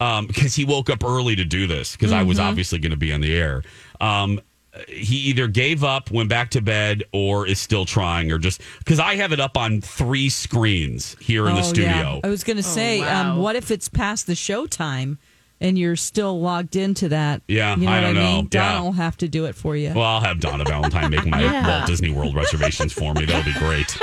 um, 0.00 0.26
because 0.26 0.54
he 0.54 0.64
woke 0.64 0.90
up 0.90 1.02
early 1.04 1.36
to 1.36 1.44
do 1.44 1.66
this 1.66 1.92
because 1.96 2.12
I 2.12 2.20
Mm-hmm. 2.20 2.28
was 2.28 2.38
obviously 2.38 2.78
going 2.78 2.90
to 2.90 2.96
be 2.98 3.12
on 3.12 3.20
the 3.20 3.34
air. 3.34 3.62
Um, 4.00 4.40
he 4.88 5.16
either 5.30 5.48
gave 5.48 5.82
up, 5.82 6.10
went 6.10 6.28
back 6.28 6.50
to 6.50 6.60
bed, 6.60 7.02
or 7.12 7.46
is 7.46 7.58
still 7.58 7.86
trying, 7.86 8.30
or 8.30 8.36
just 8.36 8.60
because 8.80 9.00
I 9.00 9.14
have 9.16 9.32
it 9.32 9.40
up 9.40 9.56
on 9.56 9.80
three 9.80 10.28
screens 10.28 11.16
here 11.18 11.48
in 11.48 11.54
the 11.54 11.60
Oh, 11.62 11.64
studio. 11.64 11.88
yeah. 11.88 12.20
I 12.24 12.28
was 12.28 12.44
going 12.44 12.58
to 12.58 12.62
say, 12.62 13.00
wow. 13.00 13.32
um, 13.32 13.38
what 13.38 13.56
if 13.56 13.70
it's 13.70 13.88
past 13.88 14.26
the 14.26 14.34
show 14.34 14.66
time 14.66 15.18
and 15.60 15.78
you're 15.78 15.96
still 15.96 16.40
logged 16.40 16.76
into 16.76 17.08
that? 17.10 17.42
Yeah, 17.48 17.76
you 17.76 17.86
know 17.86 17.92
I 17.92 18.00
don't 18.00 18.14
what 18.16 18.22
I 18.22 18.24
know. 18.26 18.36
mean? 18.36 18.48
Don 18.48 18.62
Yeah. 18.74 18.80
will 18.82 18.92
have 18.92 19.16
to 19.18 19.28
do 19.28 19.44
it 19.46 19.54
for 19.54 19.76
you. 19.76 19.92
Well, 19.94 20.04
I'll 20.04 20.20
have 20.20 20.40
Donna 20.40 20.64
Valentine 20.64 21.10
make 21.10 21.26
my 21.26 21.40
Yeah. 21.42 21.68
Walt 21.78 21.86
Disney 21.86 22.10
World 22.10 22.34
reservations 22.34 22.92
for 22.92 23.14
me. 23.14 23.24
That'll 23.24 23.42
be 23.52 23.58
great. 23.58 23.96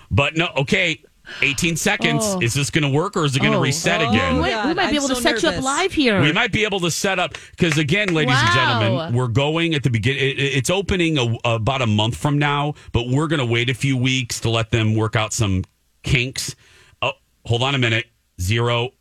but 0.10 0.36
no, 0.36 0.48
okay. 0.58 1.02
18 1.42 1.76
seconds. 1.76 2.22
Oh. 2.24 2.40
Is 2.40 2.54
this 2.54 2.70
going 2.70 2.84
to 2.84 2.88
work 2.88 3.14
or 3.14 3.26
is 3.26 3.36
it 3.36 3.40
going 3.40 3.52
to 3.52 3.58
Oh. 3.58 3.62
reset 3.62 4.00
Oh. 4.00 4.08
again? 4.10 4.36
we, 4.36 4.40
might- 4.40 4.66
we 4.66 4.72
might 4.74 4.74
be 4.76 4.80
I'm 4.80 4.94
able 4.94 5.08
to 5.08 5.14
so 5.16 5.20
set 5.20 5.42
you 5.42 5.48
up 5.50 5.62
live 5.62 5.92
here. 5.92 6.22
We 6.22 6.32
might 6.32 6.52
be 6.52 6.64
able 6.64 6.80
to 6.80 6.90
set 6.90 7.18
up 7.18 7.36
because 7.50 7.76
again, 7.76 8.14
ladies 8.14 8.34
and 8.38 8.52
gentlemen, 8.54 9.14
we're 9.14 9.28
going 9.28 9.74
at 9.74 9.82
the 9.82 9.90
beginning. 9.90 10.22
It, 10.22 10.38
it's 10.40 10.70
opening 10.70 11.18
a, 11.18 11.36
about 11.44 11.82
a 11.82 11.86
month 11.86 12.16
from 12.16 12.38
now, 12.38 12.72
but 12.92 13.08
we're 13.08 13.26
going 13.26 13.40
to 13.40 13.44
wait 13.46 13.68
a 13.68 13.74
few 13.74 13.94
weeks 13.98 14.40
to 14.40 14.48
let 14.50 14.70
them 14.70 14.94
work 14.94 15.16
out 15.16 15.34
some 15.34 15.64
kinks. 16.02 16.56
Oh, 17.02 17.12
hold 17.44 17.62
on 17.62 17.74
a 17.74 17.78
minute. 17.78 18.06
Zero. 18.40 18.92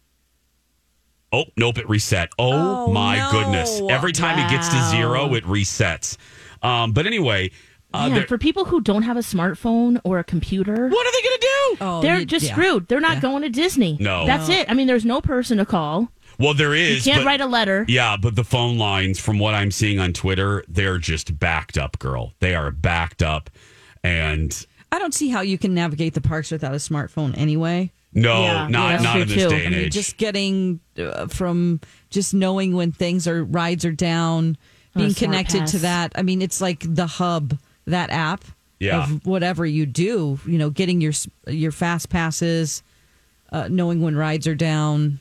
Oh, 1.34 1.44
nope, 1.58 1.78
it 1.78 1.90
reset. 1.90 2.30
Oh, 2.40 2.86
Oh, 2.88 2.92
my 2.94 3.18
no. 3.18 3.32
goodness. 3.32 3.82
Every 3.90 4.13
time 4.13 4.40
it 4.40 4.50
gets 4.50 4.70
to 4.70 4.82
zero, 4.90 5.34
it 5.34 5.44
resets. 5.44 6.18
Um, 6.63 6.94
but 6.94 7.06
anyway, 7.06 7.52
uh, 7.94 8.10
yeah, 8.13 8.26
for 8.26 8.38
people 8.38 8.66
who 8.66 8.80
don't 8.82 9.04
have 9.04 9.18
a 9.18 9.22
smartphone 9.22 10.00
or 10.04 10.20
a 10.20 10.24
computer, 10.24 10.88
what 10.88 11.08
are 11.08 11.12
they 11.12 11.22
going 11.28 11.38
to 11.40 11.42
do? 11.42 11.78
Oh, 11.82 12.02
they're 12.02 12.20
you- 12.20 12.26
just 12.26 12.46
yeah. 12.46 12.54
screwed. 12.54 12.88
They're 12.88 13.00
not 13.02 13.16
Yeah. 13.16 13.22
going 13.22 13.42
to 13.44 13.50
Disney. 13.50 13.98
No. 14.00 14.26
That's 14.26 14.50
it. 14.50 14.70
I 14.70 14.74
mean, 14.74 14.88
there's 14.88 15.06
no 15.06 15.20
person 15.22 15.58
to 15.58 15.66
call. 15.66 16.10
Well, 16.40 16.54
there 16.54 16.74
is. 16.76 17.06
You 17.06 17.12
can't 17.13 17.24
but- 17.24 17.28
write 17.30 17.42
a 17.42 17.46
letter. 17.48 17.84
Yeah, 17.88 18.16
but 18.16 18.36
the 18.36 18.44
phone 18.44 18.78
lines, 18.78 19.20
from 19.20 19.38
what 19.40 19.54
I'm 19.54 19.72
seeing 19.72 20.00
on 20.00 20.13
Twitter, 20.13 20.63
they're 20.68 20.98
just 21.00 21.38
backed 21.40 21.78
up, 21.78 22.00
girl. 22.00 22.34
They 22.40 22.56
are 22.56 22.72
backed 22.72 23.22
up. 23.24 23.50
And 24.04 24.66
I 24.92 25.00
don't 25.00 25.13
see 25.13 25.30
how 25.30 25.42
you 25.42 25.58
can 25.58 25.74
navigate 25.74 26.13
the 26.13 26.22
parks 26.22 26.52
without 26.52 26.74
a 26.74 26.78
smartphone 26.78 27.38
anyway. 27.38 27.92
No, 28.13 28.43
Yeah, 28.43 28.67
not 28.67 28.91
yeah, 28.91 29.02
not 29.02 29.22
in 29.22 29.28
this 29.28 29.43
too. 29.43 29.50
day 29.50 29.56
I 29.56 29.60
and 29.65 29.76
mean, 29.76 29.86
age. 29.86 29.93
just 29.93 30.17
getting 30.17 30.80
uh, 30.98 31.28
from 31.28 31.80
just 32.10 32.34
knowing 32.34 32.76
when 32.76 32.91
things 32.91 33.28
are 33.28 33.43
rides 33.43 33.86
are 33.86 33.91
down, 33.91 34.58
being 34.96 35.12
Smart 35.12 35.17
connected 35.32 35.67
to 35.67 35.78
that. 35.80 36.12
I 36.15 36.24
mean, 36.24 36.41
it's 36.41 36.60
like 36.62 36.84
the 36.88 37.06
hub 37.08 37.58
that 37.86 38.10
app 38.10 38.43
Yeah. 38.80 39.04
of 39.04 39.26
whatever 39.26 39.65
you 39.65 39.86
do. 39.86 40.39
You 40.46 40.58
know, 40.58 40.70
getting 40.70 41.02
your 41.02 41.13
your 41.48 41.72
fast 41.72 42.10
passes, 42.10 42.82
uh, 43.52 43.67
knowing 43.70 44.02
when 44.02 44.15
rides 44.15 44.48
are 44.48 44.56
down, 44.56 45.20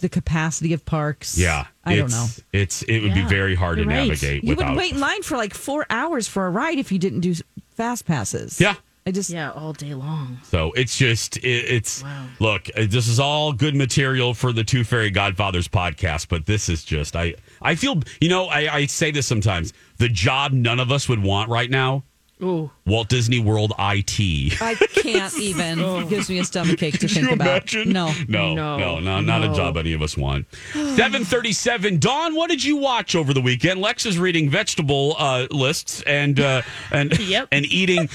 the 0.00 0.08
capacity 0.08 0.72
of 0.72 0.84
parks. 0.84 1.36
yeah, 1.38 1.66
I 1.84 1.96
don't 1.96 2.10
know. 2.10 2.26
It's 2.52 2.82
it 2.82 3.00
would 3.02 3.16
Yeah, 3.16 3.22
be 3.24 3.28
very 3.28 3.54
hard 3.54 3.78
to 3.78 3.82
you're 3.84 3.90
right. 3.90 4.06
navigate 4.08 4.44
You 4.44 4.50
without. 4.50 4.70
would 4.70 4.78
wait 4.78 4.92
in 4.92 5.00
line 5.00 5.22
for 5.22 5.36
like 5.36 5.54
four 5.54 5.86
hours 5.90 6.28
for 6.28 6.46
a 6.46 6.50
ride 6.50 6.78
if 6.78 6.92
you 6.92 6.98
didn't 6.98 7.20
do 7.20 7.34
fast 7.74 8.04
passes. 8.06 8.60
Yeah. 8.60 8.74
I 9.08 9.10
just 9.10 9.30
Yeah, 9.30 9.52
all 9.52 9.72
day 9.72 9.94
long. 9.94 10.38
So 10.42 10.72
it's 10.72 10.94
just 10.98 11.38
it, 11.38 11.40
it's 11.48 12.02
Wow. 12.02 12.26
look. 12.40 12.68
uh, 12.76 12.84
This 12.86 13.08
is 13.08 13.18
all 13.18 13.54
good 13.54 13.74
material 13.74 14.34
for 14.34 14.52
the 14.52 14.62
Two 14.62 14.84
Fairy 14.84 15.08
Godfathers 15.10 15.66
podcast, 15.66 16.28
but 16.28 16.44
this 16.44 16.68
is 16.68 16.84
just 16.84 17.16
I 17.16 17.34
I 17.62 17.74
feel 17.74 18.02
you 18.20 18.28
know 18.28 18.48
I, 18.48 18.74
I 18.74 18.86
say 18.86 19.10
this 19.10 19.26
sometimes. 19.26 19.72
The 19.96 20.10
job 20.10 20.52
none 20.52 20.78
of 20.78 20.92
us 20.92 21.08
would 21.08 21.22
want 21.22 21.48
right 21.48 21.70
now. 21.70 22.04
Ooh. 22.42 22.70
Walt 22.86 23.08
Disney 23.08 23.40
World 23.40 23.72
IT. 23.78 24.60
I 24.62 24.74
can't 24.92 25.36
even. 25.38 25.80
oh. 25.80 26.00
It 26.00 26.08
gives 26.08 26.30
me 26.30 26.38
a 26.38 26.44
stomach 26.44 26.82
ache 26.82 26.94
to 26.94 27.00
Could 27.00 27.10
think 27.10 27.26
you 27.28 27.32
about. 27.34 27.46
imagine? 27.74 27.90
No. 27.92 28.12
no, 28.28 28.54
No. 28.54 28.76
no, 28.78 29.00
no, 29.00 29.20
not 29.20 29.42
a 29.44 29.52
job 29.54 29.76
any 29.76 29.92
of 29.92 30.02
us 30.02 30.16
want. 30.16 30.46
Seven 30.72 31.24
thirty-seven. 31.24 31.98
Dawn, 31.98 32.34
what 32.34 32.48
did 32.50 32.62
you 32.64 32.76
watch 32.76 33.14
over 33.16 33.34
the 33.34 33.40
weekend? 33.40 33.80
Lex 33.80 34.06
is 34.06 34.18
reading 34.18 34.48
vegetable 34.50 35.16
uh, 35.18 35.46
lists 35.50 36.02
and 36.02 36.38
uh, 36.40 36.62
and 36.92 37.18
Yep. 37.28 37.48
and 37.52 37.66
eating 37.66 38.08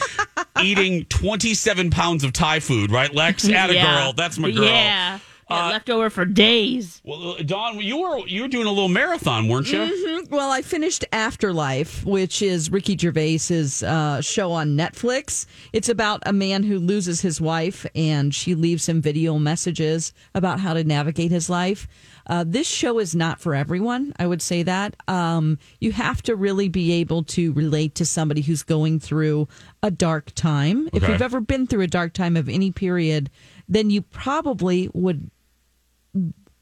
eating 0.62 1.06
twenty-seven 1.06 1.90
pounds 1.92 2.24
of 2.24 2.34
Thai 2.34 2.60
food. 2.60 2.92
Right, 2.92 3.14
Lex? 3.14 3.48
At 3.50 3.70
a 3.70 3.74
Yeah. 3.76 4.00
girl. 4.04 4.14
That's 4.14 4.38
my 4.38 4.52
girl. 4.52 4.64
Yeah. 4.66 5.20
Yeah, 5.54 5.68
Uh, 5.68 5.70
left 5.70 5.90
over 5.90 6.10
for 6.10 6.26
days. 6.26 7.02
Well, 7.04 7.32
uh, 7.40 7.44
Dawn, 7.44 7.80
you 7.80 7.98
were 7.98 8.20
you 8.28 8.42
were 8.44 8.48
doing 8.48 8.68
a 8.68 8.72
little 8.72 8.90
marathon, 8.90 9.48
weren't 9.48 9.72
you? 9.72 9.80
Mm-hmm. 9.80 10.34
Well, 10.36 10.52
I 10.52 10.62
finished 10.62 11.06
Afterlife, 11.12 12.04
which 12.06 12.42
is 12.42 12.72
Ricky 12.72 12.96
Gervais's 12.98 13.84
uh, 13.84 14.22
show 14.22 14.52
on 14.52 14.76
Netflix. 14.78 15.46
It's 15.74 15.90
about 15.90 16.24
a 16.26 16.34
man 16.34 16.64
who 16.64 16.80
loses 16.80 17.22
his 17.22 17.40
wife, 17.42 17.86
and 17.96 18.34
she 18.34 18.56
leaves 18.56 18.88
him 18.88 19.02
video 19.02 19.38
messages 19.38 20.14
about 20.34 20.60
how 20.60 20.74
to 20.74 20.84
navigate 20.84 21.32
his 21.32 21.50
life. 21.50 21.88
Uh, 22.26 22.44
this 22.48 22.68
show 22.68 23.00
is 23.00 23.14
not 23.14 23.40
for 23.42 23.54
everyone. 23.54 24.14
I 24.18 24.28
would 24.28 24.42
say 24.42 24.64
that 24.64 24.96
um, 25.10 25.60
you 25.82 25.92
have 25.92 26.22
to 26.24 26.36
really 26.38 26.70
be 26.70 26.94
able 26.94 27.24
to 27.24 27.52
relate 27.52 27.96
to 27.96 28.06
somebody 28.06 28.42
who's 28.42 28.64
going 28.64 29.02
through 29.02 29.48
a 29.82 29.92
dark 29.92 30.32
time. 30.34 30.90
If 30.94 31.06
you've 31.08 31.22
ever 31.22 31.42
been 31.42 31.68
through 31.68 31.82
a 31.82 31.88
dark 31.88 32.14
time 32.14 32.38
of 32.38 32.48
any 32.48 32.72
period, 32.72 33.30
then 33.68 33.90
you 33.90 34.02
probably 34.02 34.90
would 34.94 35.30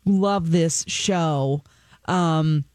love 0.05 0.51
this 0.51 0.83
show. 0.87 1.63
Um, 2.05 2.65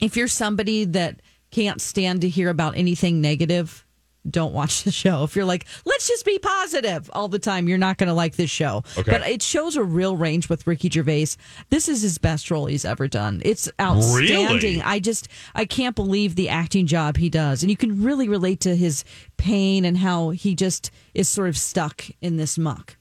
if 0.00 0.16
you're 0.16 0.28
somebody 0.28 0.84
that 0.84 1.20
can't 1.50 1.80
stand 1.80 2.20
to 2.20 2.28
hear 2.28 2.50
about 2.50 2.76
anything 2.76 3.20
negative, 3.20 3.86
don't 4.28 4.52
watch 4.52 4.82
the 4.84 4.90
show. 4.90 5.24
If 5.24 5.36
you're 5.36 5.44
like, 5.44 5.66
let's 5.84 6.08
just 6.08 6.24
be 6.24 6.38
positive 6.38 7.10
all 7.12 7.28
the 7.28 7.38
time, 7.38 7.68
you're 7.68 7.78
not 7.78 7.98
going 7.98 8.08
to 8.08 8.14
like 8.14 8.36
this 8.36 8.50
show. 8.50 8.82
Okay. 8.98 9.10
But 9.10 9.26
it 9.28 9.42
shows 9.42 9.76
a 9.76 9.84
real 9.84 10.16
range 10.16 10.48
with 10.48 10.66
Ricky 10.66 10.90
Gervais. 10.90 11.28
This 11.70 11.88
is 11.88 12.02
his 12.02 12.18
best 12.18 12.50
role 12.50 12.66
he's 12.66 12.84
ever 12.84 13.08
done. 13.08 13.40
It's 13.44 13.70
outstanding. 13.80 14.78
Really? 14.78 14.82
I 14.82 14.98
just, 14.98 15.28
I 15.54 15.64
can't 15.64 15.96
believe 15.96 16.34
the 16.34 16.48
acting 16.48 16.86
job 16.86 17.16
he 17.16 17.30
does. 17.30 17.62
And 17.62 17.70
you 17.70 17.76
can 17.76 18.02
really 18.02 18.28
relate 18.28 18.60
to 18.60 18.76
his 18.76 19.04
pain 19.36 19.84
and 19.84 19.96
how 19.96 20.30
he 20.30 20.54
just 20.54 20.90
is 21.14 21.28
sort 21.28 21.48
of 21.48 21.56
stuck 21.56 22.04
in 22.20 22.36
this 22.36 22.58
muck. 22.58 22.96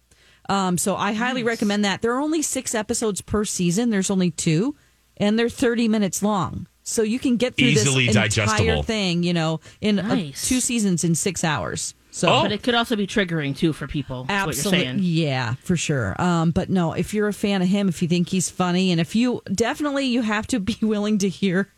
Um, 0.49 0.77
so 0.77 0.95
I 0.95 1.13
highly 1.13 1.43
recommend 1.43 1.85
that. 1.85 2.01
There 2.01 2.13
are 2.13 2.21
only 2.21 2.41
six 2.41 2.75
episodes 2.75 3.21
per 3.21 3.45
season. 3.45 3.89
There's 3.89 4.09
only 4.09 4.31
two, 4.31 4.75
and 5.17 5.37
they're 5.39 5.49
30 5.49 5.87
minutes 5.87 6.21
long. 6.21 6.67
So 6.83 7.01
you 7.01 7.17
can 7.17 7.37
get 7.37 7.55
through 7.55 7.69
Easily 7.69 8.05
this 8.07 8.15
entire 8.37 8.83
thing, 8.83 9.23
you 9.23 9.33
know, 9.33 9.59
in 9.81 9.97
uh, 9.99 10.07
Nice. 10.07 10.47
two 10.47 10.59
seasons 10.59 11.03
in 11.03 11.15
six 11.15 11.43
hours. 11.43 11.95
So 12.11 12.29
Oh. 12.29 12.41
But 12.43 12.51
it 12.51 12.61
could 12.61 12.75
also 12.75 12.95
be 12.95 13.07
triggering 13.07 13.57
too 13.57 13.73
for 13.73 13.87
people. 13.87 14.27
Absolutely. 14.29 14.77
what 14.79 14.85
you're 14.85 14.93
saying. 14.93 14.99
Yeah, 15.03 15.55
for 15.55 15.75
sure. 15.75 16.15
Um, 16.21 16.51
but 16.51 16.69
no, 16.69 16.93
if 16.93 17.11
you're 17.13 17.27
a 17.27 17.33
fan 17.33 17.63
of 17.63 17.67
him, 17.67 17.89
if 17.89 18.01
you 18.03 18.07
think 18.07 18.29
he's 18.29 18.49
funny, 18.51 18.91
and 18.91 19.01
if 19.01 19.15
you 19.15 19.41
definitely 19.51 20.05
you 20.05 20.21
have 20.21 20.45
to 20.47 20.59
be 20.59 20.77
willing 20.81 21.17
to 21.17 21.27
hear 21.27 21.71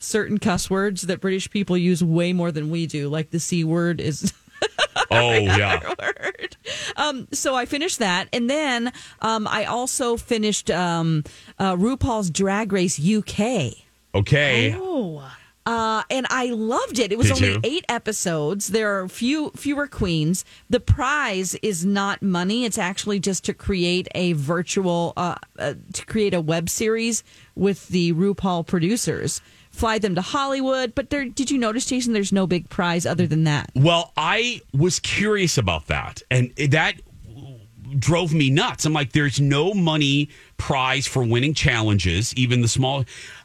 certain 0.00 0.38
cuss 0.38 0.68
words 0.68 1.02
that 1.02 1.20
British 1.20 1.48
people 1.48 1.76
use 1.76 2.02
way 2.02 2.32
more 2.32 2.50
than 2.50 2.68
we 2.68 2.86
do, 2.86 3.08
like 3.08 3.30
the 3.30 3.38
C 3.40 3.62
word 3.62 4.00
is 4.00 4.32
Oh 5.12 5.32
yeah. 5.38 5.80
word. 5.98 6.56
Um, 6.96 7.28
so 7.32 7.54
I 7.54 7.66
finished 7.66 7.98
that, 7.98 8.28
and 8.32 8.48
then 8.48 8.92
um, 9.20 9.46
I 9.48 9.64
also 9.64 10.16
finished 10.16 10.70
um, 10.70 11.24
uh, 11.58 11.76
RuPaul's 11.76 12.30
Drag 12.30 12.72
Race 12.72 13.00
UK. 13.00 13.72
Okay. 14.14 14.74
Oh. 14.76 15.24
Uh, 15.64 16.02
and 16.10 16.26
I 16.28 16.46
loved 16.46 16.98
it. 16.98 17.12
It 17.12 17.18
was 17.18 17.28
Did 17.28 17.36
only 17.36 17.48
you? 17.52 17.60
eight 17.62 17.84
episodes. 17.88 18.68
There 18.68 19.00
are 19.00 19.08
few 19.08 19.50
fewer 19.54 19.86
queens. 19.86 20.44
The 20.68 20.80
prize 20.80 21.54
is 21.62 21.84
not 21.86 22.20
money. 22.20 22.64
It's 22.64 22.78
actually 22.78 23.20
just 23.20 23.44
to 23.44 23.54
create 23.54 24.08
a 24.14 24.32
virtual, 24.32 25.12
uh, 25.16 25.36
uh, 25.60 25.74
to 25.92 26.06
create 26.06 26.34
a 26.34 26.40
web 26.40 26.68
series 26.68 27.22
with 27.54 27.86
the 27.88 28.12
RuPaul 28.12 28.66
producers. 28.66 29.40
Fly 29.72 29.98
them 29.98 30.14
to 30.14 30.20
Hollywood. 30.20 30.94
But 30.94 31.10
there, 31.10 31.24
did 31.24 31.50
you 31.50 31.58
notice, 31.58 31.86
Jason? 31.86 32.12
There's 32.12 32.32
no 32.32 32.46
big 32.46 32.68
prize 32.68 33.04
other 33.06 33.26
than 33.26 33.44
that. 33.44 33.70
Well, 33.74 34.12
I 34.16 34.60
was 34.72 35.00
curious 35.00 35.58
about 35.58 35.86
that, 35.86 36.22
and 36.30 36.54
that 36.56 36.94
drove 37.98 38.32
me 38.32 38.50
nuts. 38.50 38.84
I'm 38.84 38.92
like, 38.92 39.12
there's 39.12 39.40
no 39.40 39.74
money 39.74 40.28
prize 40.56 41.06
for 41.06 41.24
winning 41.24 41.54
challenges, 41.54 42.34
even 42.34 42.60
the 42.60 42.68
small. 42.68 43.04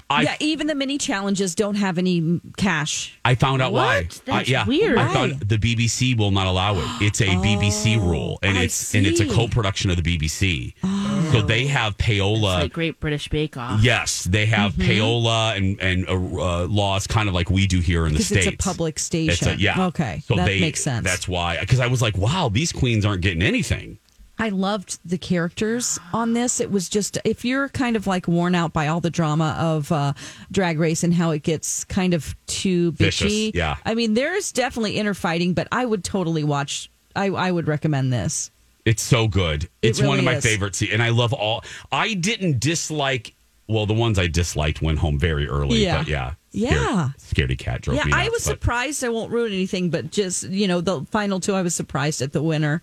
I 0.10 0.22
yeah, 0.22 0.36
even 0.40 0.68
the 0.68 0.76
mini 0.76 0.98
challenges 0.98 1.54
don't 1.54 1.76
have 1.76 1.98
any 1.98 2.40
cash. 2.56 3.20
I 3.26 3.36
found 3.36 3.62
out 3.62 3.74
why. 3.74 4.04
That's 4.24 4.30
I- 4.30 4.44
yeah, 4.52 4.66
weird. 4.66 4.98
I 4.98 5.08
Why? 5.08 5.14
found 5.14 5.40
the 5.42 5.58
BBC 5.58 6.18
will 6.18 6.32
not 6.32 6.48
allow 6.48 6.76
it. 6.76 6.86
It's 7.02 7.20
a 7.20 7.26
BBC 7.26 7.98
rule, 8.02 8.40
and 8.42 8.58
oh, 8.58 8.62
I 8.62 8.64
it's 8.64 8.96
and 8.96 9.06
it's 9.06 9.20
a 9.20 9.28
co-production 9.28 9.90
of 9.92 10.02
the 10.02 10.18
BBC. 10.18 10.74
Oh. 10.82 10.97
So 11.32 11.42
they 11.42 11.68
have 11.68 11.98
payola. 11.98 12.36
It's 12.56 12.64
like 12.64 12.74
Great 12.74 13.00
British 13.00 13.28
Bake 13.30 13.58
Off. 13.58 13.82
Yes, 13.84 14.24
they 14.24 14.46
have 14.48 14.74
payola 14.74 15.56
and 15.58 15.80
and 15.82 16.08
uh, 16.08 16.14
uh, 16.14 16.68
laws, 16.68 17.08
kind 17.08 17.28
of 17.30 17.36
like 17.36 17.50
we 17.50 17.68
do 17.68 17.80
here 17.80 18.06
in 18.06 18.14
the 18.14 18.18
Because 18.20 18.32
it's 18.32 18.42
states. 18.46 18.66
a 18.66 18.70
public 18.70 18.96
It's 18.96 19.04
station. 19.04 19.50
a- 19.50 19.56
yeah. 19.56 19.88
Okay, 19.88 20.22
So 20.26 20.36
that 20.36 20.46
they, 20.46 20.60
makes 20.60 20.84
sense. 20.84 21.04
That's 21.06 21.28
why, 21.28 21.60
because 21.60 21.80
I 21.80 21.88
was 21.88 22.02
like, 22.02 22.18
wow, 22.18 22.50
these 22.50 22.72
queens 22.72 23.06
aren't 23.06 23.22
getting 23.22 23.42
anything. 23.42 24.00
I 24.40 24.50
loved 24.50 25.00
the 25.04 25.18
characters 25.18 25.98
on 26.14 26.34
this. 26.34 26.60
It 26.60 26.70
was 26.70 26.90
just 26.90 27.18
if 27.26 27.44
you're 27.44 27.70
kind 27.70 27.96
of 27.96 28.06
like 28.06 28.28
worn 28.28 28.54
out 28.54 28.72
by 28.72 28.88
all 28.88 29.02
the 29.02 29.10
drama 29.10 29.56
of 29.60 29.92
uh, 29.92 30.14
Drag 30.52 30.78
Race 30.78 31.04
and 31.04 31.12
how 31.14 31.32
it 31.32 31.42
gets 31.42 31.84
kind 31.86 32.14
of 32.14 32.36
too 32.46 32.92
Vicious, 32.92 33.32
bitchy. 33.32 33.52
yeah. 33.56 33.78
I 33.84 33.96
mean, 33.96 34.14
there's 34.14 34.52
definitely 34.52 34.98
inner 34.98 35.16
fighting, 35.16 35.54
but 35.56 35.68
I 35.72 35.86
would 35.86 36.04
totally 36.04 36.44
watch. 36.44 36.92
I, 37.16 37.30
I 37.30 37.52
would 37.52 37.68
recommend 37.68 38.14
this. 38.14 38.52
It's 38.88 39.04
so 39.04 39.28
good. 39.28 39.68
It's 39.82 40.02
one 40.02 40.18
of 40.18 40.24
my 40.24 40.36
is. 40.36 40.46
favorites, 40.46 40.82
and 40.82 41.04
I 41.04 41.10
love 41.10 41.34
all. 41.34 41.62
I 41.92 42.14
didn't 42.14 42.62
dislike. 42.62 43.34
Well, 43.68 43.86
the 43.86 43.94
ones 43.94 44.18
I 44.18 44.28
disliked 44.28 44.82
went 44.82 45.00
home 45.00 45.20
very 45.20 45.46
early. 45.46 45.84
Yeah. 45.84 45.98
but 45.98 46.08
yeah, 46.08 46.34
Yeah. 46.52 47.10
Scaredy 47.20 47.58
Kat 47.58 47.82
drove 47.82 47.98
yeah, 47.98 48.06
me 48.06 48.12
nuts. 48.12 48.24
I 48.24 48.30
was 48.30 48.46
but- 48.46 48.52
surprised. 48.52 49.04
I 49.04 49.10
won't 49.10 49.30
ruin 49.30 49.52
anything, 49.52 49.90
but 49.90 50.10
just 50.10 50.48
you 50.48 50.70
know, 50.70 50.80
the 50.80 51.02
final 51.12 51.42
two, 51.42 51.54
I 51.54 51.64
was 51.64 51.76
surprised 51.76 52.22
at 52.22 52.32
the 52.32 52.42
winner. 52.42 52.82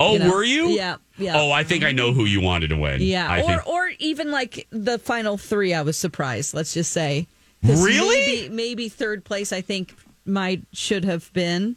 Oh, 0.00 0.14
you 0.14 0.20
know? 0.20 0.30
were 0.30 0.42
you? 0.42 0.68
Yeah, 0.68 0.96
yeah. 1.18 1.38
Oh, 1.38 1.52
I 1.52 1.64
think 1.64 1.84
I 1.84 1.92
know 1.92 2.12
who 2.14 2.24
you 2.24 2.40
wanted 2.40 2.68
to 2.68 2.76
win. 2.76 3.02
Yeah, 3.02 3.30
I 3.30 3.42
or 3.42 3.46
think. 3.46 3.66
or 3.66 3.90
even 3.98 4.30
like 4.30 4.66
the 4.70 4.98
final 4.98 5.36
three, 5.36 5.74
I 5.74 5.82
was 5.82 5.98
surprised. 5.98 6.54
Let's 6.54 6.72
just 6.72 6.92
say. 6.92 7.26
Really? 7.62 8.16
maybe, 8.26 8.48
maybe 8.48 8.88
third 8.88 9.22
place. 9.22 9.52
I 9.52 9.60
think 9.60 9.94
might 10.24 10.62
should 10.72 11.04
have 11.04 11.30
been. 11.34 11.76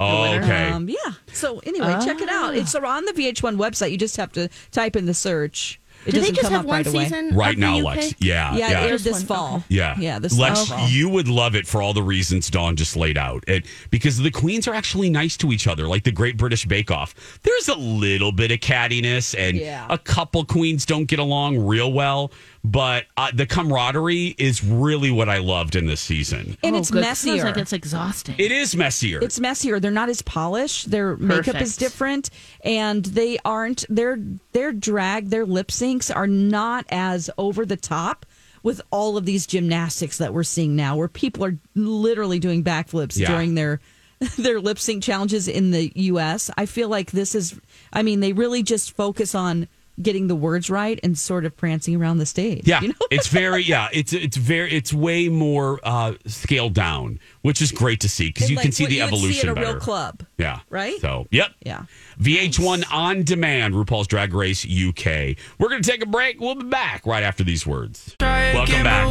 Oh, 0.00 0.24
okay. 0.36 0.70
Um, 0.70 0.88
yeah. 0.88 1.12
So 1.32 1.58
anyway, 1.60 1.96
check 2.04 2.20
it 2.20 2.28
out. 2.28 2.56
It's 2.56 2.74
on 2.74 3.04
the 3.04 3.12
VH1 3.12 3.56
website. 3.56 3.90
You 3.90 3.98
just 3.98 4.16
have 4.16 4.32
to 4.32 4.48
type 4.70 4.96
in 4.96 5.06
the 5.06 5.14
search. 5.14 5.79
It 6.06 6.12
Do 6.12 6.20
they 6.20 6.30
just 6.30 6.42
come 6.42 6.52
have 6.52 6.60
up 6.62 6.66
one 6.66 6.82
right 6.82 6.86
season? 6.86 7.34
Right 7.34 7.58
now, 7.58 7.78
UK? 7.78 7.84
Lex. 7.84 8.14
Yeah, 8.18 8.54
Yeah, 8.54 8.70
yeah. 8.70 8.80
it 8.84 8.90
aired 8.92 9.00
this 9.02 9.12
one, 9.18 9.26
fall. 9.26 9.56
okay. 9.56 9.64
Yeah. 9.68 9.94
Yeah, 9.98 10.18
this 10.18 10.32
fall. 10.36 10.42
Lex, 10.48 10.66
fall. 10.68 10.88
you 10.88 11.08
would 11.08 11.28
love 11.28 11.54
it 11.54 11.66
for 11.66 11.82
all 11.82 11.92
the 11.92 12.02
reasons 12.02 12.48
Dawn 12.50 12.74
just 12.76 12.96
laid 12.96 13.18
out. 13.18 13.44
It, 13.46 13.66
because 13.90 14.18
the 14.18 14.30
queens 14.30 14.66
are 14.66 14.74
actually 14.74 15.10
nice 15.10 15.36
to 15.38 15.52
each 15.52 15.66
other, 15.66 15.86
like 15.86 16.04
the 16.04 16.12
Great 16.12 16.36
British 16.36 16.64
Bake 16.64 16.90
Off. 16.90 17.14
There's 17.42 17.68
a 17.68 17.74
little 17.76 18.32
bit 18.32 18.50
of 18.50 18.60
cattiness, 18.60 19.34
and 19.38 19.56
Yeah. 19.56 19.86
a 19.90 19.98
couple 19.98 20.44
queens 20.44 20.86
don't 20.86 21.04
get 21.06 21.18
along 21.18 21.58
real 21.66 21.92
well. 21.92 22.32
But 22.62 23.06
uh, 23.16 23.30
the 23.32 23.46
camaraderie 23.46 24.34
is 24.36 24.62
really 24.62 25.10
what 25.10 25.30
I 25.30 25.38
loved 25.38 25.76
in 25.76 25.86
this 25.86 26.00
season. 26.02 26.58
And 26.62 26.76
Oh, 26.76 26.78
it's 26.78 26.90
good. 26.90 27.02
Sounds 27.04 27.24
messier. 27.24 27.44
like 27.44 27.56
it's 27.56 27.72
exhausting. 27.72 28.34
It 28.36 28.52
is 28.52 28.76
messier. 28.76 29.18
it's 29.20 29.40
messier. 29.40 29.80
They're 29.80 29.90
not 29.90 30.10
as 30.10 30.20
polished. 30.20 30.90
Their 30.90 31.16
makeup 31.16 31.58
is 31.60 31.78
different, 31.78 32.28
and 32.64 33.04
they 33.04 33.38
aren't. 33.44 33.84
Their 33.88 34.18
their 34.52 34.72
drag, 34.72 35.30
their 35.30 35.46
lip 35.46 35.68
syncs 35.68 36.14
are 36.14 36.26
not 36.26 36.84
as 36.90 37.30
over 37.38 37.64
the 37.66 37.76
top 37.76 38.26
with 38.62 38.80
all 38.90 39.16
of 39.16 39.24
these 39.24 39.46
gymnastics 39.46 40.18
that 40.18 40.34
we're 40.34 40.42
seeing 40.42 40.76
now, 40.76 40.96
where 40.96 41.08
people 41.08 41.44
are 41.44 41.56
literally 41.74 42.38
doing 42.38 42.62
backflips 42.62 43.16
Yeah. 43.18 43.28
during 43.28 43.54
their 43.54 43.80
their 44.38 44.60
lip 44.60 44.78
sync 44.78 45.02
challenges 45.02 45.48
in 45.48 45.70
the 45.70 45.90
U.S. 45.94 46.50
I 46.56 46.66
feel 46.66 46.88
like 46.88 47.10
this 47.10 47.34
is. 47.34 47.58
I 47.92 48.02
mean, 48.02 48.20
they 48.20 48.32
really 48.34 48.62
just 48.62 48.94
focus 48.96 49.34
on 49.34 49.66
getting 50.02 50.26
the 50.28 50.34
words 50.34 50.70
right 50.70 50.98
and 51.02 51.16
sort 51.18 51.44
of 51.44 51.56
prancing 51.56 51.94
around 51.96 52.18
the 52.18 52.26
stage. 52.26 52.66
Yeah, 52.66 52.80
you 52.80 52.88
know? 52.88 52.94
it's 53.10 53.28
very 53.28 53.62
yeah. 53.64 53.88
It's 53.92 54.12
it's 54.12 54.36
very 54.36 54.72
it's 54.72 54.92
way 54.92 55.28
more 55.28 55.80
uh, 55.82 56.14
scaled 56.26 56.74
down, 56.74 57.18
which 57.42 57.60
is 57.62 57.72
great 57.72 58.00
to 58.00 58.08
see 58.08 58.28
because 58.28 58.44
And 58.44 58.50
you 58.50 58.56
can 58.58 58.72
see 58.72 58.84
what 58.84 58.90
the 58.90 58.96
you 58.96 59.02
would 59.04 59.10
see 59.10 59.16
evolution 59.16 59.48
at 59.48 59.52
a 59.52 59.54
better. 59.54 59.72
real 59.72 59.80
club. 59.80 60.24
Yeah. 60.38 60.60
Right? 60.70 61.00
So 61.00 61.26
yep. 61.30 61.50
Yeah. 61.64 61.84
VH1 62.20 62.84
on 62.92 63.22
demand, 63.24 63.74
RuPaul's 63.74 64.06
Drag 64.06 64.34
Race 64.34 64.64
UK. 64.64 65.36
We're 65.58 65.68
gonna 65.68 65.82
take 65.82 66.02
a 66.02 66.06
break. 66.06 66.40
We'll 66.40 66.54
be 66.54 66.66
back 66.66 67.06
right 67.06 67.22
after 67.22 67.44
these 67.44 67.66
words. 67.66 68.16
Welcome 68.20 68.82
back. 68.84 69.08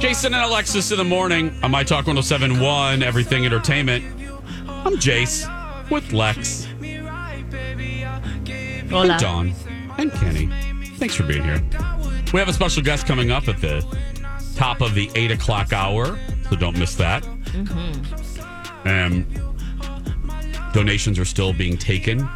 Jason 0.00 0.34
and 0.34 0.44
Alexis 0.44 0.90
in 0.92 0.98
the 0.98 1.04
morning 1.04 1.54
on 1.62 1.70
My 1.70 1.82
Talk 1.84 2.06
1071, 2.06 3.02
Everything 3.02 3.44
Entertainment. 3.44 4.04
I'm 4.68 4.94
Jace 4.96 5.48
with 5.90 6.12
Lex, 6.12 6.66
Hola. 8.92 9.12
and 9.12 9.20
Dawn, 9.20 9.54
and 9.98 10.12
Kenny. 10.12 10.46
Thanks 10.96 11.14
for 11.14 11.24
being 11.24 11.42
here. 11.42 11.62
We 12.32 12.38
have 12.38 12.48
a 12.48 12.52
special 12.52 12.82
guest 12.82 13.06
coming 13.06 13.30
up 13.30 13.48
at 13.48 13.60
the 13.60 13.84
top 14.56 14.80
of 14.80 14.94
the 14.94 15.10
eight 15.14 15.30
o'clock 15.30 15.72
hour, 15.72 16.18
so 16.48 16.56
don't 16.56 16.78
miss 16.78 16.94
that. 16.96 17.26
Um, 18.84 19.26
donations 20.72 21.18
are 21.18 21.24
still 21.24 21.52
being 21.52 21.76
taken 21.76 22.28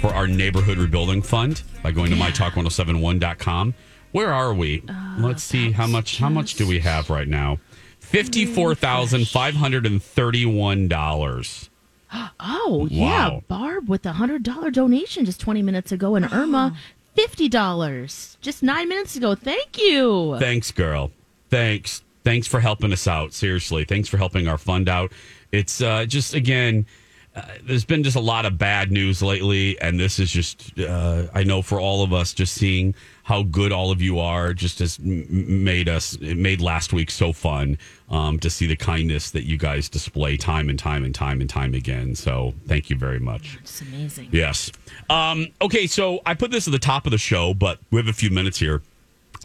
for 0.00 0.08
our 0.08 0.26
neighborhood 0.26 0.78
rebuilding 0.78 1.22
fund 1.22 1.62
by 1.82 1.90
going 1.92 2.10
to 2.10 2.16
mytalk1071.com. 2.16 3.74
Where 4.12 4.32
are 4.32 4.54
we? 4.54 4.82
Let's 5.18 5.42
see 5.42 5.70
how 5.72 5.86
much 5.86 6.18
how 6.18 6.28
much 6.30 6.54
do 6.54 6.66
we 6.66 6.78
have 6.80 7.10
right 7.10 7.28
now? 7.28 7.58
Fifty-four 8.00 8.74
thousand 8.74 9.28
five 9.28 9.54
hundred 9.54 9.84
and 9.84 10.02
thirty-one 10.02 10.88
dollars. 10.88 11.67
Oh 12.12 12.88
yeah, 12.90 13.28
Wow. 13.28 13.42
Barb 13.48 13.88
with 13.88 14.06
a 14.06 14.12
hundred 14.12 14.42
dollar 14.42 14.70
donation 14.70 15.24
just 15.24 15.40
twenty 15.40 15.62
minutes 15.62 15.92
ago, 15.92 16.14
and 16.14 16.30
Irma 16.32 16.76
fifty 17.14 17.48
dollars 17.48 18.36
just 18.40 18.62
nine 18.62 18.88
minutes 18.88 19.16
ago. 19.16 19.34
Thank 19.34 19.78
you. 19.78 20.36
Thanks, 20.38 20.70
girl. 20.70 21.10
Thanks. 21.50 22.02
Thanks 22.24 22.46
for 22.46 22.60
helping 22.60 22.92
us 22.92 23.06
out. 23.06 23.32
Seriously, 23.32 23.84
thanks 23.84 24.08
for 24.08 24.16
helping 24.18 24.48
our 24.48 24.58
fund 24.58 24.88
out. 24.88 25.12
It's 25.52 25.80
uh, 25.80 26.04
just 26.04 26.34
again, 26.34 26.86
uh, 27.34 27.42
there's 27.62 27.84
been 27.84 28.02
just 28.02 28.16
a 28.16 28.20
lot 28.20 28.44
of 28.44 28.58
bad 28.58 28.90
news 28.92 29.22
lately, 29.22 29.80
and 29.80 29.98
this 29.98 30.18
is 30.18 30.30
just 30.30 30.78
uh, 30.78 31.26
I 31.34 31.42
know 31.44 31.62
for 31.62 31.80
all 31.80 32.02
of 32.02 32.12
us, 32.12 32.34
just 32.34 32.54
seeing 32.54 32.94
how 33.22 33.42
good 33.44 33.72
all 33.72 33.90
of 33.90 34.00
you 34.02 34.18
are, 34.18 34.52
just 34.54 34.78
has 34.80 34.98
m- 34.98 35.26
m- 35.30 35.64
made 35.64 35.88
us 35.88 36.14
it 36.20 36.36
made 36.36 36.60
last 36.60 36.92
week 36.92 37.10
so 37.10 37.32
fun 37.32 37.78
um, 38.10 38.38
to 38.40 38.50
see 38.50 38.66
the 38.66 38.76
kindness 38.76 39.30
that 39.32 39.44
you 39.44 39.58
guys 39.58 39.88
display 39.88 40.36
time 40.36 40.68
and 40.68 40.78
time 40.78 41.04
and 41.04 41.14
time 41.14 41.40
and 41.40 41.50
time 41.50 41.74
again. 41.74 42.14
So 42.14 42.54
thank 42.66 42.90
you 42.90 42.96
very 42.96 43.18
much. 43.18 43.58
It's 43.60 43.80
amazing. 43.82 44.28
Yes. 44.32 44.72
Um, 45.10 45.48
okay, 45.60 45.86
so 45.86 46.20
I 46.24 46.34
put 46.34 46.50
this 46.50 46.66
at 46.66 46.72
the 46.72 46.78
top 46.78 47.06
of 47.06 47.12
the 47.12 47.18
show, 47.18 47.54
but 47.54 47.78
we 47.90 47.98
have 47.98 48.08
a 48.08 48.12
few 48.12 48.30
minutes 48.30 48.58
here. 48.58 48.82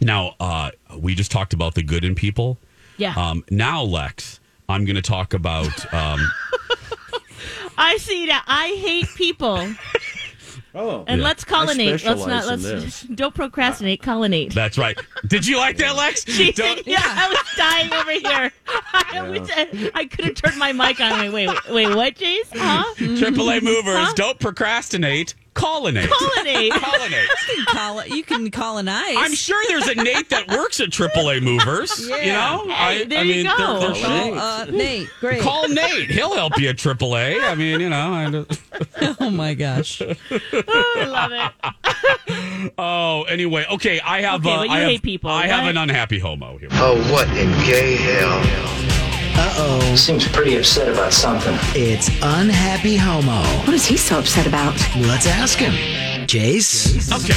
Now, 0.00 0.34
uh, 0.40 0.70
we 0.98 1.14
just 1.14 1.30
talked 1.30 1.52
about 1.52 1.74
the 1.74 1.82
good 1.82 2.04
in 2.04 2.14
people. 2.14 2.58
Yeah. 2.96 3.14
Um, 3.16 3.44
now, 3.50 3.82
Lex, 3.82 4.40
I'm 4.68 4.84
going 4.84 4.96
to 4.96 5.02
talk 5.02 5.34
about. 5.34 5.92
Um, 5.92 6.20
I 7.78 7.96
see 7.98 8.26
that. 8.26 8.44
I 8.46 8.68
hate 8.68 9.08
people. 9.16 9.56
Oh, 10.74 11.04
And 11.06 11.20
Yeah. 11.20 11.26
let's 11.26 11.44
call 11.44 11.68
I 11.68 11.72
an 11.72 11.80
eight. 11.80 12.04
Let's 12.04 12.26
not. 12.26 12.46
Let's 12.46 13.02
don't 13.14 13.34
procrastinate. 13.34 14.02
Call 14.02 14.24
an 14.24 14.48
that's 14.48 14.76
right. 14.76 14.98
Did 15.26 15.46
you 15.46 15.56
like 15.56 15.76
that, 15.76 15.96
Lex? 15.96 16.24
Don't- 16.54 16.86
yeah, 16.86 17.00
I 17.00 17.28
was 17.28 17.38
dying 17.56 17.92
over 17.92 18.10
here. 18.10 18.52
I, 18.92 19.22
was, 19.22 19.90
I 19.94 20.04
could 20.06 20.24
have 20.24 20.34
turned 20.34 20.58
my 20.58 20.72
mic 20.72 21.00
on. 21.00 21.18
Wait, 21.20 21.30
wait, 21.32 21.70
wait. 21.70 21.94
What, 21.94 22.14
Jace? 22.16 22.48
Huh? 22.52 22.84
AAA 22.96 23.60
hmm. 23.60 23.64
movers, 23.64 23.96
Huh? 23.96 24.12
don't 24.16 24.40
procrastinate. 24.40 25.34
Call 25.54 25.86
an 25.86 25.96
eight. 25.96 26.08
Call 26.10 26.28
an. 26.36 26.72
Call 26.72 27.02
an. 27.02 27.12
You 27.12 27.24
can 27.54 27.64
call 27.66 27.98
it. 28.00 28.08
You 28.08 28.22
can 28.24 28.50
colonize. 28.50 29.14
I'm 29.16 29.34
sure 29.34 29.62
there's 29.68 29.86
a 29.88 29.94
Nate 29.94 30.28
that 30.30 30.48
works 30.48 30.80
at 30.80 30.90
AAA 30.90 31.42
Movers. 31.42 31.98
You 32.08 32.32
know, 32.32 32.66
Hey, 32.68 33.04
there 33.04 33.24
you 33.24 33.44
they're- 33.44 33.56
go. 33.56 33.80
they're- 33.80 34.02
Call, 34.04 34.38
uh, 34.38 34.64
Nate. 34.66 35.08
Great. 35.20 35.40
Call 35.42 35.68
Nate. 35.68 36.10
He'll 36.10 36.34
help 36.34 36.58
you 36.58 36.68
at 36.70 36.76
AAA. 36.76 37.40
I 37.42 37.54
mean, 37.54 37.80
you 37.80 37.88
know. 37.88 38.46
I, 39.00 39.14
Oh 39.20 39.30
my 39.30 39.54
gosh. 39.54 40.02
I 40.30 41.04
love 41.06 41.32
it. 41.32 41.52
Oh, 42.78 43.22
anyway, 43.24 43.66
okay. 43.72 44.00
I 44.00 44.22
have. 44.22 44.40
Okay, 44.44 44.52
uh, 44.54 44.56
but 44.58 44.68
you 44.68 44.74
I 44.74 44.78
have, 44.80 44.88
hate 44.88 45.02
people. 45.02 45.30
I 45.30 45.46
have 45.46 45.66
an 45.68 45.76
unhappy 45.76 46.18
homo 46.18 46.56
here. 46.58 46.68
Oh, 46.72 46.96
what 47.12 47.28
in 47.36 47.50
gay 47.66 47.96
hell? 47.96 48.93
Uh-oh. 49.36 49.96
Seems 49.96 50.28
pretty 50.28 50.56
upset 50.56 50.88
about 50.88 51.12
something. 51.12 51.56
It's 51.74 52.08
Unhappy 52.22 52.96
Homo. 52.96 53.42
What 53.66 53.74
is 53.74 53.84
he 53.84 53.96
so 53.96 54.18
upset 54.20 54.46
about? 54.46 54.74
Let's 54.96 55.26
ask 55.26 55.58
him. 55.58 55.72
Jace? 56.26 57.12
Okay. 57.12 57.34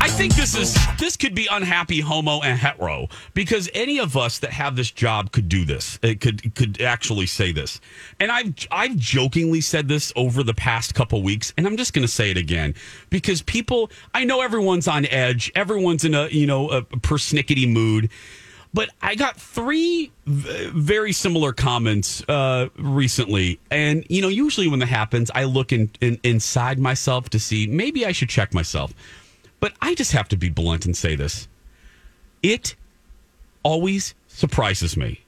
I 0.00 0.08
think 0.08 0.34
this 0.34 0.56
is 0.56 0.76
this 0.98 1.16
could 1.16 1.34
be 1.34 1.48
unhappy 1.50 2.00
homo 2.00 2.40
and 2.40 2.58
hetero 2.58 3.08
because 3.34 3.68
any 3.74 3.98
of 3.98 4.16
us 4.16 4.38
that 4.38 4.50
have 4.50 4.76
this 4.76 4.90
job 4.90 5.32
could 5.32 5.48
do 5.48 5.64
this. 5.64 5.98
It 6.02 6.20
could 6.20 6.54
could 6.54 6.80
actually 6.80 7.26
say 7.26 7.52
this. 7.52 7.80
And 8.20 8.30
I've 8.30 8.54
I've 8.70 8.96
jokingly 8.96 9.60
said 9.60 9.88
this 9.88 10.12
over 10.16 10.42
the 10.42 10.54
past 10.54 10.94
couple 10.94 11.22
weeks 11.22 11.52
and 11.58 11.66
I'm 11.66 11.76
just 11.76 11.92
going 11.92 12.06
to 12.06 12.12
say 12.12 12.30
it 12.30 12.36
again 12.36 12.74
because 13.10 13.42
people 13.42 13.90
I 14.14 14.24
know 14.24 14.40
everyone's 14.40 14.88
on 14.88 15.04
edge. 15.06 15.52
Everyone's 15.54 16.04
in 16.04 16.14
a, 16.14 16.28
you 16.28 16.46
know, 16.46 16.70
a 16.70 16.82
persnickety 16.82 17.70
mood. 17.70 18.08
But 18.76 18.90
I 19.00 19.14
got 19.14 19.40
three 19.40 20.12
v- 20.26 20.66
very 20.74 21.10
similar 21.10 21.54
comments 21.54 22.22
uh, 22.28 22.68
recently, 22.76 23.58
and 23.70 24.04
you 24.10 24.20
know, 24.20 24.28
usually 24.28 24.68
when 24.68 24.80
that 24.80 24.86
happens, 24.88 25.30
I 25.34 25.44
look 25.44 25.72
in, 25.72 25.88
in, 26.02 26.20
inside 26.22 26.78
myself 26.78 27.30
to 27.30 27.38
see 27.40 27.66
maybe 27.66 28.04
I 28.04 28.12
should 28.12 28.28
check 28.28 28.52
myself. 28.52 28.92
But 29.60 29.72
I 29.80 29.94
just 29.94 30.12
have 30.12 30.28
to 30.28 30.36
be 30.36 30.50
blunt 30.50 30.84
and 30.84 30.94
say 30.94 31.16
this: 31.16 31.48
it 32.42 32.74
always 33.62 34.14
surprises 34.28 34.94
me 34.94 35.24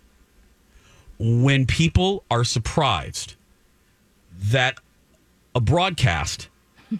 when 1.18 1.64
people 1.64 2.24
are 2.30 2.44
surprised 2.44 3.34
that 4.50 4.78
a 5.54 5.60
broadcast. 5.60 6.48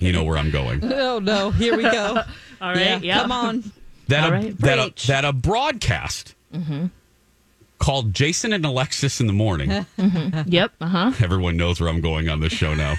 You 0.00 0.12
know 0.12 0.22
where 0.22 0.38
I'm 0.38 0.52
going. 0.52 0.80
Oh 0.92 1.18
no. 1.18 1.50
Here 1.50 1.76
we 1.76 1.82
go. 1.82 2.22
All 2.60 2.72
right. 2.72 3.02
Yeah. 3.02 3.22
Come 3.22 3.32
on. 3.32 3.72
That 4.08 4.24
All 4.24 4.30
a, 4.30 4.32
right. 4.32 4.58
that 4.58 4.78
a, 4.78 5.06
that 5.06 5.24
a 5.24 5.32
broadcast 5.32 6.34
called 7.78 8.12
Jason 8.12 8.52
and 8.52 8.64
Alexis 8.64 9.20
in 9.20 9.26
the 9.26 9.32
morning. 9.32 9.86
Yep. 10.46 10.72
Uh 10.80 10.86
huh. 10.86 11.12
Everyone 11.22 11.56
knows 11.56 11.80
where 11.80 11.88
I'm 11.88 12.00
going 12.00 12.28
on 12.28 12.40
this 12.40 12.52
show 12.52 12.74
now. 12.74 12.94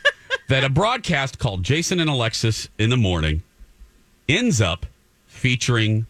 that 0.48 0.64
a 0.64 0.68
broadcast 0.68 1.38
called 1.38 1.62
Jason 1.62 2.00
and 2.00 2.10
Alexis 2.10 2.68
in 2.78 2.90
the 2.90 2.96
morning 2.96 3.42
ends 4.28 4.60
up 4.60 4.86
featuring 5.26 6.06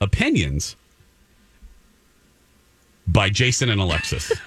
opinions 0.00 0.76
by 3.06 3.30
Jason 3.30 3.68
and 3.70 3.80
Alexis. 3.80 4.32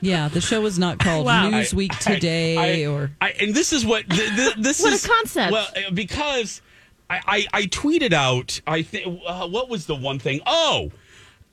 Yeah, 0.00 0.28
the 0.28 0.40
show 0.40 0.60
was 0.60 0.78
not 0.78 1.00
called 1.00 1.26
Wow. 1.26 1.50
Newsweek 1.50 1.90
I- 2.06 2.14
Today 2.14 2.84
I- 2.84 2.86
or 2.88 3.10
I, 3.20 3.30
and 3.30 3.52
this 3.52 3.72
is 3.72 3.84
what 3.84 4.08
th- 4.08 4.30
th- 4.36 4.54
this 4.56 4.80
What 4.80 4.92
a 4.92 4.94
is 4.94 5.04
concept. 5.04 5.50
Well, 5.50 5.66
uh, 5.76 5.90
because 5.92 6.62
I, 7.10 7.20
I 7.26 7.46
I 7.52 7.62
tweeted 7.66 8.12
out. 8.12 8.60
I 8.66 8.82
think 8.82 9.20
uh, 9.26 9.48
what 9.48 9.68
was 9.68 9.86
the 9.86 9.94
one 9.96 10.18
thing? 10.18 10.40
Oh. 10.46 10.90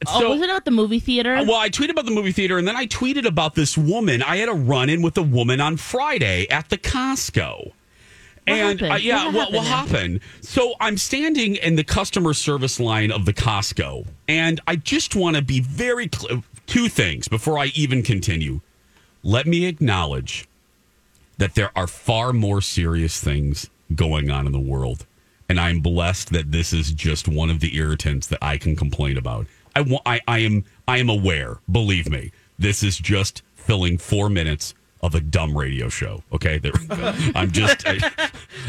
oh, 0.08 0.30
was 0.30 0.42
it 0.42 0.50
about 0.50 0.66
the 0.66 0.72
movie 0.72 1.00
theater? 1.00 1.36
Well, 1.36 1.56
I 1.56 1.70
tweeted 1.70 1.92
about 1.92 2.06
the 2.06 2.12
movie 2.12 2.32
theater, 2.34 2.58
and 2.58 2.68
then 2.68 2.76
I 2.76 2.86
tweeted 2.88 3.26
about 3.26 3.56
this 3.56 3.78
woman. 3.78 4.22
I 4.22 4.38
had 4.38 4.50
a 4.50 4.54
run 4.54 4.90
in 4.90 5.02
with 5.02 5.18
a 5.18 5.24
woman 5.24 5.62
on 5.62 5.78
Friday 5.78 6.48
at 6.50 6.70
the 6.70 6.78
Costco. 6.78 7.72
and 8.46 8.82
happened? 8.82 8.92
uh, 8.94 8.96
yeah, 8.98 9.26
What 9.28 9.36
what, 9.36 9.54
what 9.54 9.66
happened? 9.66 10.20
So 10.42 10.74
I'm 10.80 10.98
standing 10.98 11.56
in 11.56 11.76
the 11.76 11.84
customer 11.84 12.34
service 12.34 12.80
line 12.80 13.12
of 13.12 13.26
the 13.26 13.34
Costco, 13.34 14.06
and 14.28 14.60
I 14.68 14.76
just 14.76 15.16
want 15.16 15.38
to 15.38 15.42
be 15.42 15.62
very 15.62 16.08
clear. 16.08 16.44
Two 16.68 16.90
things 16.90 17.28
before 17.28 17.60
I 17.60 17.68
even 17.76 18.02
continue. 18.02 18.60
Let 19.22 19.46
me 19.46 19.66
acknowledge 19.68 20.48
that 21.38 21.54
there 21.54 21.70
are 21.76 21.86
far 21.86 22.34
more 22.34 22.60
serious 22.60 23.20
things 23.22 23.70
going 23.94 24.32
on 24.32 24.48
in 24.48 24.52
the 24.52 24.60
world. 24.60 25.06
And 25.48 25.60
I'm 25.60 25.80
blessed 25.80 26.32
that 26.32 26.52
this 26.52 26.74
is 26.74 26.92
just 26.92 27.28
one 27.28 27.50
of 27.50 27.60
the 27.60 27.76
irritants 27.76 28.28
that 28.28 28.40
I 28.42 28.58
can 28.58 28.76
complain 28.76 29.18
about. 29.18 29.46
I, 29.76 30.00
I, 30.06 30.22
I 30.28 30.40
am 30.40 30.64
I 30.88 30.98
am 30.98 31.10
aware, 31.10 31.58
believe 31.72 32.10
me. 32.10 32.32
This 32.58 32.82
is 32.82 32.98
just 32.98 33.44
filling 33.56 33.98
four 33.98 34.30
minutes 34.30 34.74
of 35.02 35.14
a 35.14 35.20
dumb 35.20 35.56
radio 35.56 35.88
show. 35.88 36.24
Okay, 36.34 36.58
there. 36.58 36.72
I'm 37.36 37.52
just, 37.52 37.86
I, 37.86 38.00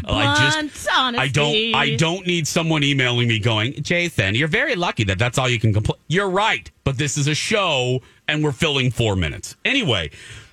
I 0.07 0.35
just, 0.37 0.87
Blunt 0.87 1.19
I 1.19 1.29
don't. 1.29 1.75
I 1.75 1.97
don't 1.97 2.27
need 2.27 2.47
someone 2.47 2.85
emailing 2.85 3.29
me 3.29 3.39
going, 3.39 3.83
Jason, 3.83 4.35
you're 4.35 4.49
very 4.49 4.75
lucky 4.75 5.05
that 5.05 5.19
that's 5.19 5.39
all 5.39 5.49
you 5.49 5.59
can 5.59 5.73
complain. 5.73 5.99
You're 6.09 6.29
right, 6.29 6.71
but 6.85 6.99
this 6.99 7.17
is 7.17 7.27
a 7.27 7.35
show 7.35 8.03
and 8.29 8.45
we're 8.45 8.53
filling 8.53 8.91
four 8.91 9.17
minutes. 9.17 9.57
Anyway, 9.65 10.11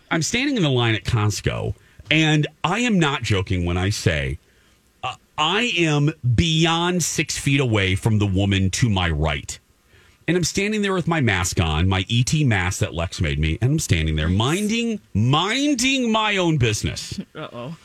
I'm 0.10 0.22
standing 0.22 0.56
in 0.56 0.64
the 0.64 0.70
line 0.70 0.96
at 0.96 1.04
Costco, 1.04 1.74
and 2.12 2.48
I 2.64 2.80
am 2.80 3.00
not 3.00 3.24
joking 3.24 3.66
when 3.66 3.78
I 3.78 3.90
say 3.90 4.38
I 5.38 5.74
am 5.78 6.12
beyond 6.36 7.04
six 7.04 7.38
feet 7.38 7.60
away 7.60 7.96
from 7.96 8.20
the 8.20 8.26
woman 8.28 8.70
to 8.72 8.90
my 8.90 9.10
right. 9.10 9.60
And 10.28 10.38
I'm 10.38 10.44
standing 10.44 10.82
there 10.82 10.94
with 10.94 11.08
my 11.08 11.22
mask 11.22 11.60
on, 11.60 11.88
my 11.88 12.06
ET 12.10 12.34
mask 12.46 12.80
that 12.80 12.94
Lex 12.94 13.20
made 13.20 13.40
me, 13.40 13.58
and 13.62 13.72
I'm 13.74 13.80
standing 13.80 14.16
there 14.16 14.30
minding 14.30 15.02
minding 15.14 16.12
my 16.12 16.38
own 16.38 16.58
business. 16.58 17.20
Uh 17.36 17.48
oh. 17.52 17.76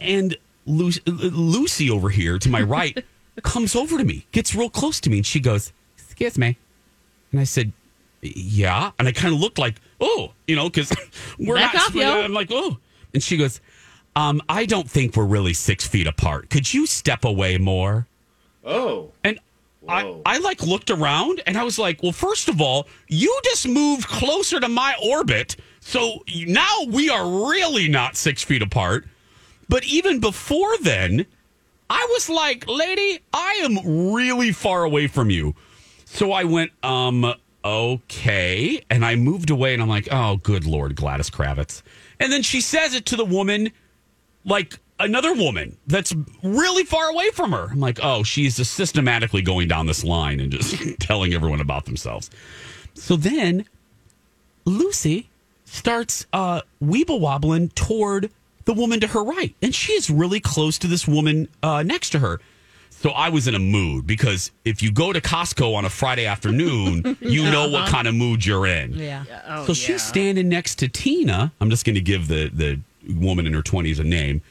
And 0.00 0.36
Lucy, 0.64 1.02
Lucy 1.06 1.90
over 1.90 2.08
here 2.08 2.38
to 2.38 2.48
my 2.48 2.62
right 2.62 3.04
comes 3.42 3.74
over 3.74 3.98
to 3.98 4.04
me, 4.04 4.26
gets 4.32 4.54
real 4.54 4.70
close 4.70 5.00
to 5.00 5.10
me, 5.10 5.18
and 5.18 5.26
she 5.26 5.40
goes, 5.40 5.72
"Excuse 5.98 6.38
me." 6.38 6.56
And 7.32 7.40
I 7.40 7.44
said, 7.44 7.72
"Yeah." 8.22 8.92
And 8.98 9.06
I 9.06 9.12
kind 9.12 9.34
of 9.34 9.40
looked 9.40 9.58
like, 9.58 9.80
"Oh, 10.00 10.32
you 10.46 10.56
know," 10.56 10.70
because 10.70 10.92
we're 11.38 11.56
Back 11.56 11.74
not. 11.74 11.94
I'm 12.24 12.32
like, 12.32 12.48
"Oh," 12.50 12.78
and 13.12 13.22
she 13.22 13.36
goes, 13.36 13.60
um, 14.16 14.40
"I 14.48 14.66
don't 14.66 14.90
think 14.90 15.16
we're 15.16 15.24
really 15.24 15.54
six 15.54 15.86
feet 15.86 16.06
apart. 16.06 16.50
Could 16.50 16.72
you 16.72 16.86
step 16.86 17.24
away 17.24 17.58
more?" 17.58 18.06
Oh. 18.64 19.12
And 19.24 19.38
I, 19.88 20.20
I 20.26 20.38
like 20.38 20.62
looked 20.62 20.90
around 20.90 21.42
and 21.46 21.56
I 21.56 21.64
was 21.64 21.78
like, 21.78 22.02
well, 22.02 22.12
first 22.12 22.48
of 22.48 22.60
all, 22.60 22.86
you 23.08 23.40
just 23.44 23.66
moved 23.66 24.06
closer 24.06 24.60
to 24.60 24.68
my 24.68 24.94
orbit. 25.02 25.56
So 25.80 26.22
now 26.46 26.84
we 26.88 27.08
are 27.08 27.48
really 27.50 27.88
not 27.88 28.16
six 28.16 28.42
feet 28.42 28.62
apart. 28.62 29.06
But 29.68 29.84
even 29.84 30.20
before 30.20 30.76
then, 30.78 31.26
I 31.88 32.06
was 32.10 32.28
like, 32.28 32.66
lady, 32.68 33.20
I 33.32 33.60
am 33.62 34.12
really 34.12 34.52
far 34.52 34.84
away 34.84 35.06
from 35.06 35.30
you. 35.30 35.54
So 36.04 36.32
I 36.32 36.44
went, 36.44 36.72
um, 36.82 37.34
okay. 37.64 38.82
And 38.90 39.04
I 39.04 39.16
moved 39.16 39.50
away 39.50 39.72
and 39.72 39.82
I'm 39.82 39.88
like, 39.88 40.08
oh, 40.10 40.36
good 40.36 40.66
Lord, 40.66 40.96
Gladys 40.96 41.30
Kravitz. 41.30 41.82
And 42.18 42.30
then 42.30 42.42
she 42.42 42.60
says 42.60 42.94
it 42.94 43.06
to 43.06 43.16
the 43.16 43.24
woman 43.24 43.70
like 44.44 44.78
another 44.98 45.32
woman 45.34 45.76
that's 45.86 46.14
really 46.42 46.84
far 46.84 47.10
away 47.10 47.30
from 47.30 47.52
her. 47.52 47.68
I'm 47.70 47.80
like, 47.80 47.98
oh, 48.02 48.22
she's 48.22 48.56
just 48.56 48.74
systematically 48.74 49.42
going 49.42 49.68
down 49.68 49.86
this 49.86 50.04
line 50.04 50.40
and 50.40 50.52
just 50.52 50.76
telling 51.00 51.34
everyone 51.34 51.60
about 51.60 51.86
themselves. 51.86 52.30
So 52.94 53.16
then 53.16 53.64
Lucy 54.64 55.28
starts 55.64 56.26
uh, 56.32 56.62
weeble 56.82 57.20
wobbling 57.20 57.70
toward 57.70 58.30
the 58.64 58.74
woman 58.74 59.00
to 59.00 59.06
her 59.08 59.24
right, 59.24 59.54
and 59.62 59.74
she 59.74 59.92
is 59.92 60.10
really 60.10 60.40
close 60.40 60.78
to 60.78 60.86
this 60.86 61.08
woman 61.08 61.48
uh, 61.62 61.82
next 61.82 62.10
to 62.10 62.18
her. 62.18 62.40
So 62.90 63.10
I 63.10 63.30
was 63.30 63.48
in 63.48 63.54
a 63.54 63.58
mood 63.58 64.06
because 64.06 64.50
if 64.66 64.82
you 64.82 64.92
go 64.92 65.10
to 65.10 65.22
Costco 65.22 65.74
on 65.74 65.86
a 65.86 65.88
Friday 65.88 66.26
afternoon, 66.26 67.16
you 67.20 67.44
know 67.44 67.70
what 67.70 67.88
kind 67.88 68.06
of 68.06 68.14
mood 68.14 68.44
you're 68.44 68.66
in. 68.66 68.92
Yeah. 68.92 69.24
Oh, 69.46 69.64
so 69.64 69.72
she's 69.72 70.02
standing 70.02 70.50
next 70.50 70.74
to 70.80 70.88
Tina. 70.88 71.50
I'm 71.62 71.70
just 71.70 71.86
going 71.86 71.94
to 71.94 72.02
give 72.02 72.28
the 72.28 72.50
the 72.52 72.78
woman 73.08 73.46
in 73.46 73.52
her 73.54 73.62
20s 73.62 73.98
a 73.98 74.04
name. 74.04 74.42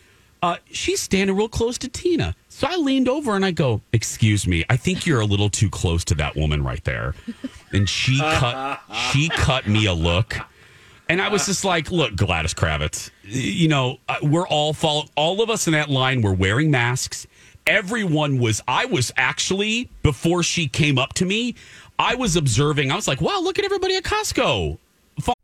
Uh, 0.41 0.55
she's 0.71 1.01
standing 1.01 1.35
real 1.35 1.49
close 1.49 1.77
to 1.79 1.89
Tina. 1.89 2.33
So 2.47 2.67
I 2.69 2.77
leaned 2.77 3.09
over 3.09 3.35
and 3.35 3.43
I 3.43 3.51
go, 3.51 3.81
"Excuse 3.91 4.47
me, 4.47 4.63
I 4.69 4.77
think 4.77 5.05
you're 5.05 5.19
a 5.19 5.25
little 5.25 5.49
too 5.49 5.69
close 5.69 6.05
to 6.05 6.15
that 6.15 6.35
woman 6.35 6.63
right 6.63 6.83
there." 6.85 7.13
And 7.71 7.87
she 7.89 8.17
cut 8.19 8.81
she 9.11 9.29
cut 9.29 9.67
me 9.67 9.85
a 9.85 9.93
look. 9.93 10.37
And 11.09 11.21
I 11.21 11.27
was 11.29 11.45
just 11.45 11.65
like, 11.65 11.91
"Look, 11.91 12.15
Gladys 12.15 12.53
Kravitz, 12.53 13.09
you 13.23 13.67
know, 13.67 13.97
uh, 14.07 14.17
we're 14.21 14.47
all 14.47 14.73
follow 14.73 15.05
all 15.15 15.41
of 15.41 15.49
us 15.49 15.67
in 15.67 15.73
that 15.73 15.89
line 15.89 16.21
were 16.21 16.33
wearing 16.33 16.71
masks. 16.71 17.27
Everyone 17.67 18.39
was 18.39 18.61
I 18.67 18.85
was 18.85 19.11
actually 19.17 19.89
before 20.03 20.41
she 20.41 20.67
came 20.67 20.97
up 20.97 21.13
to 21.15 21.25
me, 21.25 21.55
I 21.99 22.15
was 22.15 22.35
observing. 22.35 22.91
I 22.91 22.95
was 22.95 23.07
like, 23.07 23.19
"Wow, 23.21 23.41
look 23.41 23.59
at 23.59 23.65
everybody 23.65 23.95
at 23.95 24.03
Costco." 24.03 24.77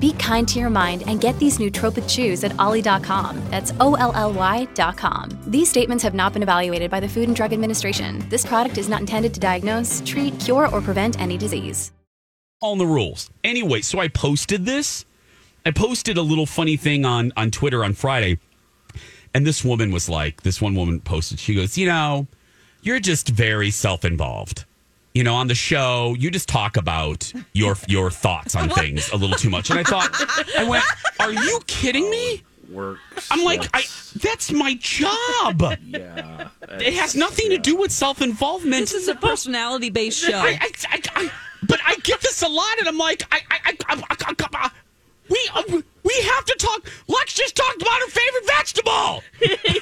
Be 0.00 0.12
kind 0.14 0.46
to 0.48 0.58
your 0.58 0.70
mind 0.70 1.04
and 1.06 1.20
get 1.20 1.38
these 1.38 1.58
nootropic 1.58 2.08
chews 2.08 2.44
at 2.44 2.58
olly.com. 2.58 3.40
That's 3.50 3.72
O-L-L-Y.com. 3.80 5.38
These 5.46 5.68
statements 5.70 6.04
have 6.04 6.14
not 6.14 6.32
been 6.32 6.42
evaluated 6.42 6.90
by 6.90 7.00
the 7.00 7.08
Food 7.08 7.28
and 7.28 7.36
Drug 7.36 7.52
Administration. 7.52 8.24
This 8.28 8.44
product 8.46 8.78
is 8.78 8.88
not 8.88 9.00
intended 9.00 9.32
to 9.34 9.40
diagnose, 9.40 10.02
treat, 10.06 10.38
cure, 10.40 10.68
or 10.68 10.80
prevent 10.80 11.20
any 11.20 11.36
disease. 11.36 11.92
on 12.62 12.78
the 12.78 12.86
rules. 12.86 13.30
Anyway, 13.44 13.82
so 13.82 14.00
I 14.00 14.08
posted 14.08 14.64
this. 14.64 15.04
I 15.66 15.70
posted 15.72 16.16
a 16.16 16.22
little 16.22 16.46
funny 16.46 16.76
thing 16.76 17.04
on 17.04 17.32
on 17.36 17.50
Twitter 17.50 17.84
on 17.84 17.92
Friday, 17.92 18.38
and 19.34 19.46
this 19.46 19.62
woman 19.64 19.90
was 19.92 20.08
like, 20.08 20.42
this 20.42 20.60
one 20.62 20.74
woman 20.74 21.00
posted. 21.00 21.38
She 21.38 21.54
goes, 21.54 21.76
you 21.76 21.86
know, 21.86 22.26
you're 22.82 23.00
just 23.00 23.28
very 23.28 23.70
self 23.70 24.04
involved. 24.04 24.64
You 25.16 25.24
know, 25.24 25.36
on 25.36 25.46
the 25.46 25.54
show, 25.54 26.14
you 26.18 26.30
just 26.30 26.46
talk 26.46 26.76
about 26.76 27.32
your 27.54 27.74
your 27.88 28.10
thoughts 28.10 28.54
on 28.54 28.68
things 28.82 29.10
a 29.12 29.16
little 29.16 29.34
too 29.34 29.48
much. 29.48 29.70
And 29.70 29.78
I 29.78 29.82
thought, 29.82 30.10
I 30.58 30.64
went, 30.68 30.84
are 31.18 31.32
you 31.32 31.58
kidding 31.66 32.10
me? 32.10 32.42
Work. 32.70 32.98
I'm 33.30 33.42
like, 33.42 33.66
I 33.72 33.84
that's 34.16 34.52
my 34.52 34.74
job. 34.78 35.78
Yeah. 35.86 36.48
It 36.68 36.94
has 36.94 37.14
nothing 37.16 37.48
to 37.48 37.56
do 37.56 37.76
with 37.76 37.92
self 37.92 38.20
involvement. 38.20 38.82
This 38.82 38.92
is 38.92 39.08
a 39.08 39.14
personality 39.14 39.88
based 39.88 40.18
show. 40.18 40.36
I, 40.36 40.58
I, 40.60 40.70
I, 40.90 41.00
I, 41.14 41.30
but 41.62 41.80
I 41.86 41.96
get 42.02 42.20
this 42.20 42.42
a 42.42 42.48
lot, 42.48 42.78
and 42.78 42.86
I'm 42.86 42.98
like, 42.98 43.22
I, 43.32 43.40
I, 43.50 43.58
I, 43.64 43.76
I, 43.88 44.02
I, 44.10 44.34
I, 44.38 44.48
I 44.52 44.70
we, 45.28 45.50
uh, 45.54 45.62
we 46.02 46.14
have 46.22 46.44
to 46.44 46.54
talk. 46.58 46.86
Lex 47.08 47.34
just 47.34 47.56
talked 47.56 47.82
about 47.82 48.00
her 48.00 48.08
favorite 48.08 48.46
vegetable. 48.46 49.22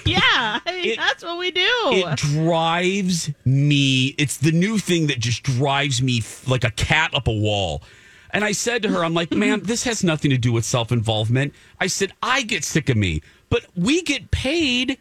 yeah, 0.07 0.61
I 0.65 0.83
mean, 0.83 0.97
that's 0.97 1.23
what 1.25 1.39
we 1.39 1.51
do. 1.51 1.74
It 1.93 2.17
drives 2.17 3.31
me. 3.45 4.15
It's 4.19 4.37
the 4.37 4.53
new 4.53 4.79
thing 4.79 5.07
that 5.09 5.19
just 5.19 5.43
drives 5.43 6.03
me 6.03 6.19
f- 6.19 6.47
like 6.49 6.65
a 6.65 6.71
cat 6.71 7.15
up 7.15 7.29
a 7.29 7.33
wall. 7.33 7.83
And 8.31 8.45
I 8.45 8.53
said 8.53 8.83
to 8.83 8.89
her, 8.89 9.05
I'm 9.05 9.15
like, 9.15 9.31
man, 9.31 9.61
this 9.65 9.85
has 9.85 10.03
nothing 10.03 10.31
to 10.31 10.39
do 10.39 10.53
with 10.53 10.65
self 10.65 10.91
involvement. 10.93 11.55
I 11.81 11.87
said, 11.87 12.13
I 12.23 12.43
get 12.43 12.65
sick 12.65 12.89
of 12.89 12.97
me, 12.97 13.23
but 13.49 13.65
we 13.77 14.03
get 14.03 14.31
paid 14.31 14.99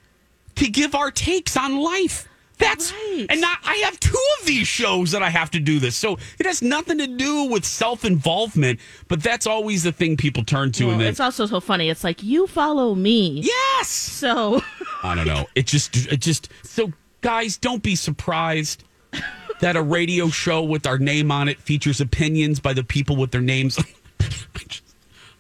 to 0.55 0.67
give 0.67 0.93
our 0.93 1.11
takes 1.11 1.57
on 1.57 1.77
life. 1.77 2.27
That's 2.63 2.93
and 3.29 3.41
not, 3.41 3.59
I 3.63 3.75
have 3.77 3.99
two 3.99 4.17
of 4.39 4.47
these 4.47 4.67
shows 4.67 5.11
that 5.11 5.21
I 5.21 5.29
have 5.29 5.51
to 5.51 5.59
do 5.59 5.79
this, 5.79 5.95
so 5.95 6.17
it 6.39 6.45
has 6.45 6.61
nothing 6.61 6.97
to 6.97 7.07
do 7.07 7.45
with 7.45 7.65
self 7.65 8.05
involvement. 8.05 8.79
But 9.07 9.21
that's 9.21 9.45
always 9.45 9.83
the 9.83 9.91
thing 9.91 10.17
people 10.17 10.43
turn 10.43 10.71
to, 10.73 10.85
Well, 10.85 10.93
and 10.93 11.01
then 11.01 11.09
it's 11.09 11.19
also 11.19 11.45
so 11.45 11.59
funny. 11.59 11.89
It's 11.89 12.03
like 12.03 12.23
you 12.23 12.47
follow 12.47 12.95
me. 12.95 13.41
Yes. 13.43 13.89
So 13.89 14.61
I 15.03 15.15
don't 15.15 15.27
know. 15.27 15.45
It 15.55 15.67
just, 15.67 15.95
it 15.95 16.21
just. 16.21 16.49
So, 16.63 16.91
guys, 17.21 17.57
don't 17.57 17.83
be 17.83 17.95
surprised 17.95 18.83
that 19.59 19.75
a 19.75 19.81
radio 19.81 20.29
show 20.29 20.63
with 20.63 20.87
our 20.87 20.97
name 20.97 21.31
on 21.31 21.47
it 21.47 21.59
features 21.59 22.01
opinions 22.01 22.59
by 22.59 22.73
the 22.73 22.83
people 22.83 23.15
with 23.15 23.31
their 23.31 23.41
names. 23.41 23.77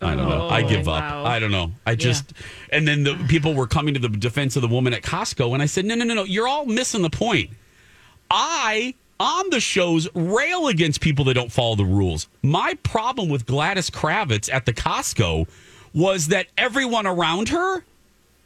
I 0.03 0.15
don't 0.15 0.29
know. 0.29 0.49
I 0.49 0.61
give 0.61 0.87
up. 0.87 1.03
Oh, 1.03 1.23
wow. 1.23 1.25
I 1.25 1.39
don't 1.39 1.51
know. 1.51 1.71
I 1.85 1.95
just, 1.95 2.33
and 2.71 2.87
then 2.87 3.03
the 3.03 3.15
people 3.29 3.53
were 3.53 3.67
coming 3.67 3.93
to 3.93 3.99
the 3.99 4.09
defense 4.09 4.55
of 4.55 4.61
the 4.61 4.67
woman 4.67 4.93
at 4.93 5.01
Costco, 5.01 5.53
and 5.53 5.61
I 5.61 5.65
said, 5.65 5.85
no, 5.85 5.95
no, 5.95 6.05
no, 6.05 6.13
no. 6.13 6.23
You're 6.23 6.47
all 6.47 6.65
missing 6.65 7.01
the 7.01 7.09
point. 7.09 7.51
I 8.29 8.95
on 9.19 9.49
the 9.51 9.59
shows 9.59 10.07
rail 10.15 10.67
against 10.67 10.99
people 10.99 11.25
that 11.25 11.35
don't 11.35 11.51
follow 11.51 11.75
the 11.75 11.85
rules. 11.85 12.27
My 12.41 12.73
problem 12.83 13.29
with 13.29 13.45
Gladys 13.45 13.89
Kravitz 13.89 14.51
at 14.51 14.65
the 14.65 14.73
Costco 14.73 15.47
was 15.93 16.27
that 16.27 16.47
everyone 16.57 17.05
around 17.05 17.49
her 17.49 17.83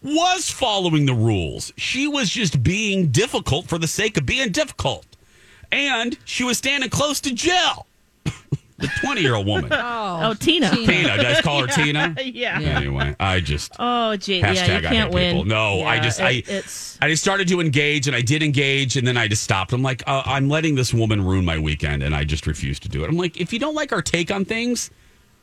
was 0.03 0.51
following 0.51 1.05
the 1.05 1.13
rules. 1.13 1.73
She 1.77 2.07
was 2.07 2.29
just 2.29 2.61
being 2.61 3.07
difficult 3.07 3.67
for 3.67 3.77
the 3.77 3.87
sake 3.87 4.17
of 4.17 4.25
being 4.25 4.51
difficult. 4.51 5.05
And 5.71 6.17
she 6.25 6.43
was 6.43 6.57
standing 6.57 6.89
close 6.89 7.19
to 7.21 7.33
Jill, 7.33 7.87
the 8.77 8.87
20 9.01 9.21
year 9.21 9.33
old 9.35 9.47
woman. 9.47 9.71
Oh, 9.73 10.33
Tina. 10.39 10.69
Tina. 10.69 11.17
Did 11.17 11.25
I 11.25 11.41
call 11.41 11.61
her 11.61 11.67
Tina? 11.67 12.15
yeah. 12.23 12.59
Anyway, 12.59 13.15
I 13.19 13.39
just. 13.39 13.71
Oh, 13.79 14.15
gee, 14.17 14.41
Hashtag 14.41 14.55
yeah, 14.55 14.61
I 14.61 14.65
you 14.65 14.71
hate 14.73 14.83
can't 14.83 15.13
win. 15.13 15.35
people. 15.35 15.45
No, 15.45 15.81
I 15.83 15.99
just 15.99 16.19
it- 16.19 16.23
I 16.23 16.43
it's 16.47 16.97
I 17.01 17.09
just 17.09 17.23
started 17.23 17.47
to 17.49 17.59
engage 17.59 18.07
and 18.07 18.15
I 18.15 18.21
did 18.21 18.43
engage 18.43 18.95
and 18.97 19.07
then 19.07 19.17
I 19.17 19.27
just 19.27 19.43
stopped. 19.43 19.73
I'm 19.73 19.81
like, 19.81 20.03
uh, 20.07 20.21
I'm 20.25 20.47
letting 20.49 20.75
this 20.75 20.93
woman 20.93 21.23
ruin 21.25 21.43
my 21.45 21.57
weekend 21.57 22.03
and 22.03 22.15
I 22.15 22.23
just 22.23 22.45
refused 22.47 22.83
to 22.83 22.89
do 22.89 23.03
it. 23.03 23.09
I'm 23.09 23.17
like, 23.17 23.37
if 23.39 23.51
you 23.51 23.59
don't 23.59 23.75
like 23.75 23.91
our 23.91 24.01
take 24.01 24.29
on 24.31 24.45
things, 24.45 24.91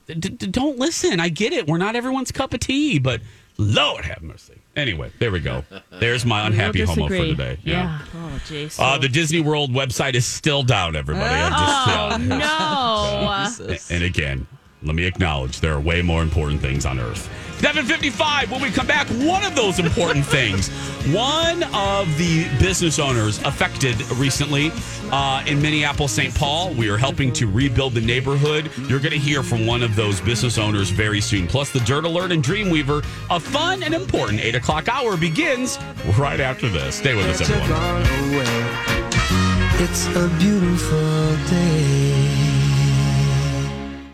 d- 0.07 0.15
d- 0.15 0.47
don't 0.47 0.79
listen. 0.79 1.19
I 1.21 1.29
get 1.29 1.53
it. 1.53 1.67
We're 1.67 1.79
not 1.79 1.97
everyone's 1.97 2.31
cup 2.33 2.55
of 2.55 2.61
tea, 2.61 2.99
but 2.99 3.21
Lord 3.57 4.05
have 4.05 4.23
mercy. 4.23 4.55
Anyway, 4.75 5.13
there 5.21 5.31
we 5.31 5.39
go. 5.41 5.65
There's 6.01 6.25
my 6.27 6.47
unhappy 6.47 6.81
We'll 6.81 6.89
homo 6.95 7.07
for 7.09 7.15
today. 7.17 7.59
Yeah. 7.63 8.01
Oh, 8.15 8.41
jeez. 8.47 8.77
Uh, 8.81 8.99
the 8.99 9.09
Disney 9.09 9.41
World 9.41 9.71
website 9.71 10.15
is 10.15 10.27
still 10.27 10.65
down, 10.65 10.97
everybody. 10.97 11.33
I'm 11.33 11.53
just, 11.53 11.89
Oh, 11.89 12.09
uh, 12.15 12.19
no. 12.39 13.73
uh, 13.73 13.77
and 13.91 14.03
again, 14.03 14.47
let 14.83 14.97
me 14.97 15.05
acknowledge 15.05 15.61
there 15.61 15.73
are 15.75 15.81
way 15.81 16.03
more 16.03 16.23
important 16.23 16.61
things 16.61 16.85
on 16.85 16.99
Earth. 16.99 17.29
755, 17.61 18.51
when 18.51 18.61
we 18.61 18.71
come 18.71 18.87
back, 18.87 19.07
one 19.09 19.45
of 19.45 19.55
those 19.55 19.79
important 19.79 20.25
things. 20.37 20.69
One 21.13 21.63
of 21.75 22.07
the 22.19 22.47
business 22.59 22.99
owners 22.99 23.43
affected 23.43 24.01
recently 24.13 24.73
uh, 25.11 25.45
in 25.47 25.61
Minneapolis, 25.61 26.13
St. 26.13 26.35
Paul. 26.35 26.73
We 26.75 26.89
are 26.89 26.97
helping 26.97 27.33
to 27.35 27.47
rebuild 27.47 27.93
the 27.95 28.01
neighborhood. 28.01 28.71
You're 28.89 29.01
going 29.01 29.13
to 29.13 29.19
hear 29.19 29.43
from 29.43 29.67
one 29.67 29.83
of 29.83 29.97
those 29.97 30.21
business 30.21 30.57
owners 30.59 30.91
very 30.91 31.21
soon. 31.21 31.47
Plus, 31.47 31.71
the 31.71 31.81
Dirt 31.81 32.05
Alert 32.05 32.33
and 32.33 32.43
Dreamweaver, 32.43 33.05
a 33.31 33.39
fun 33.39 33.83
and 33.83 33.95
important 33.95 34.41
8 34.41 34.55
o'clock 34.55 34.89
hour 34.89 35.17
begins 35.17 35.79
right 36.19 36.41
after 36.41 36.69
this. 36.69 36.97
Stay 36.97 37.15
with 37.15 37.27
us, 37.27 37.41
everyone. 37.43 38.95
It's 39.77 40.07
a 40.17 40.29
beautiful 40.39 41.37
day. 41.51 42.14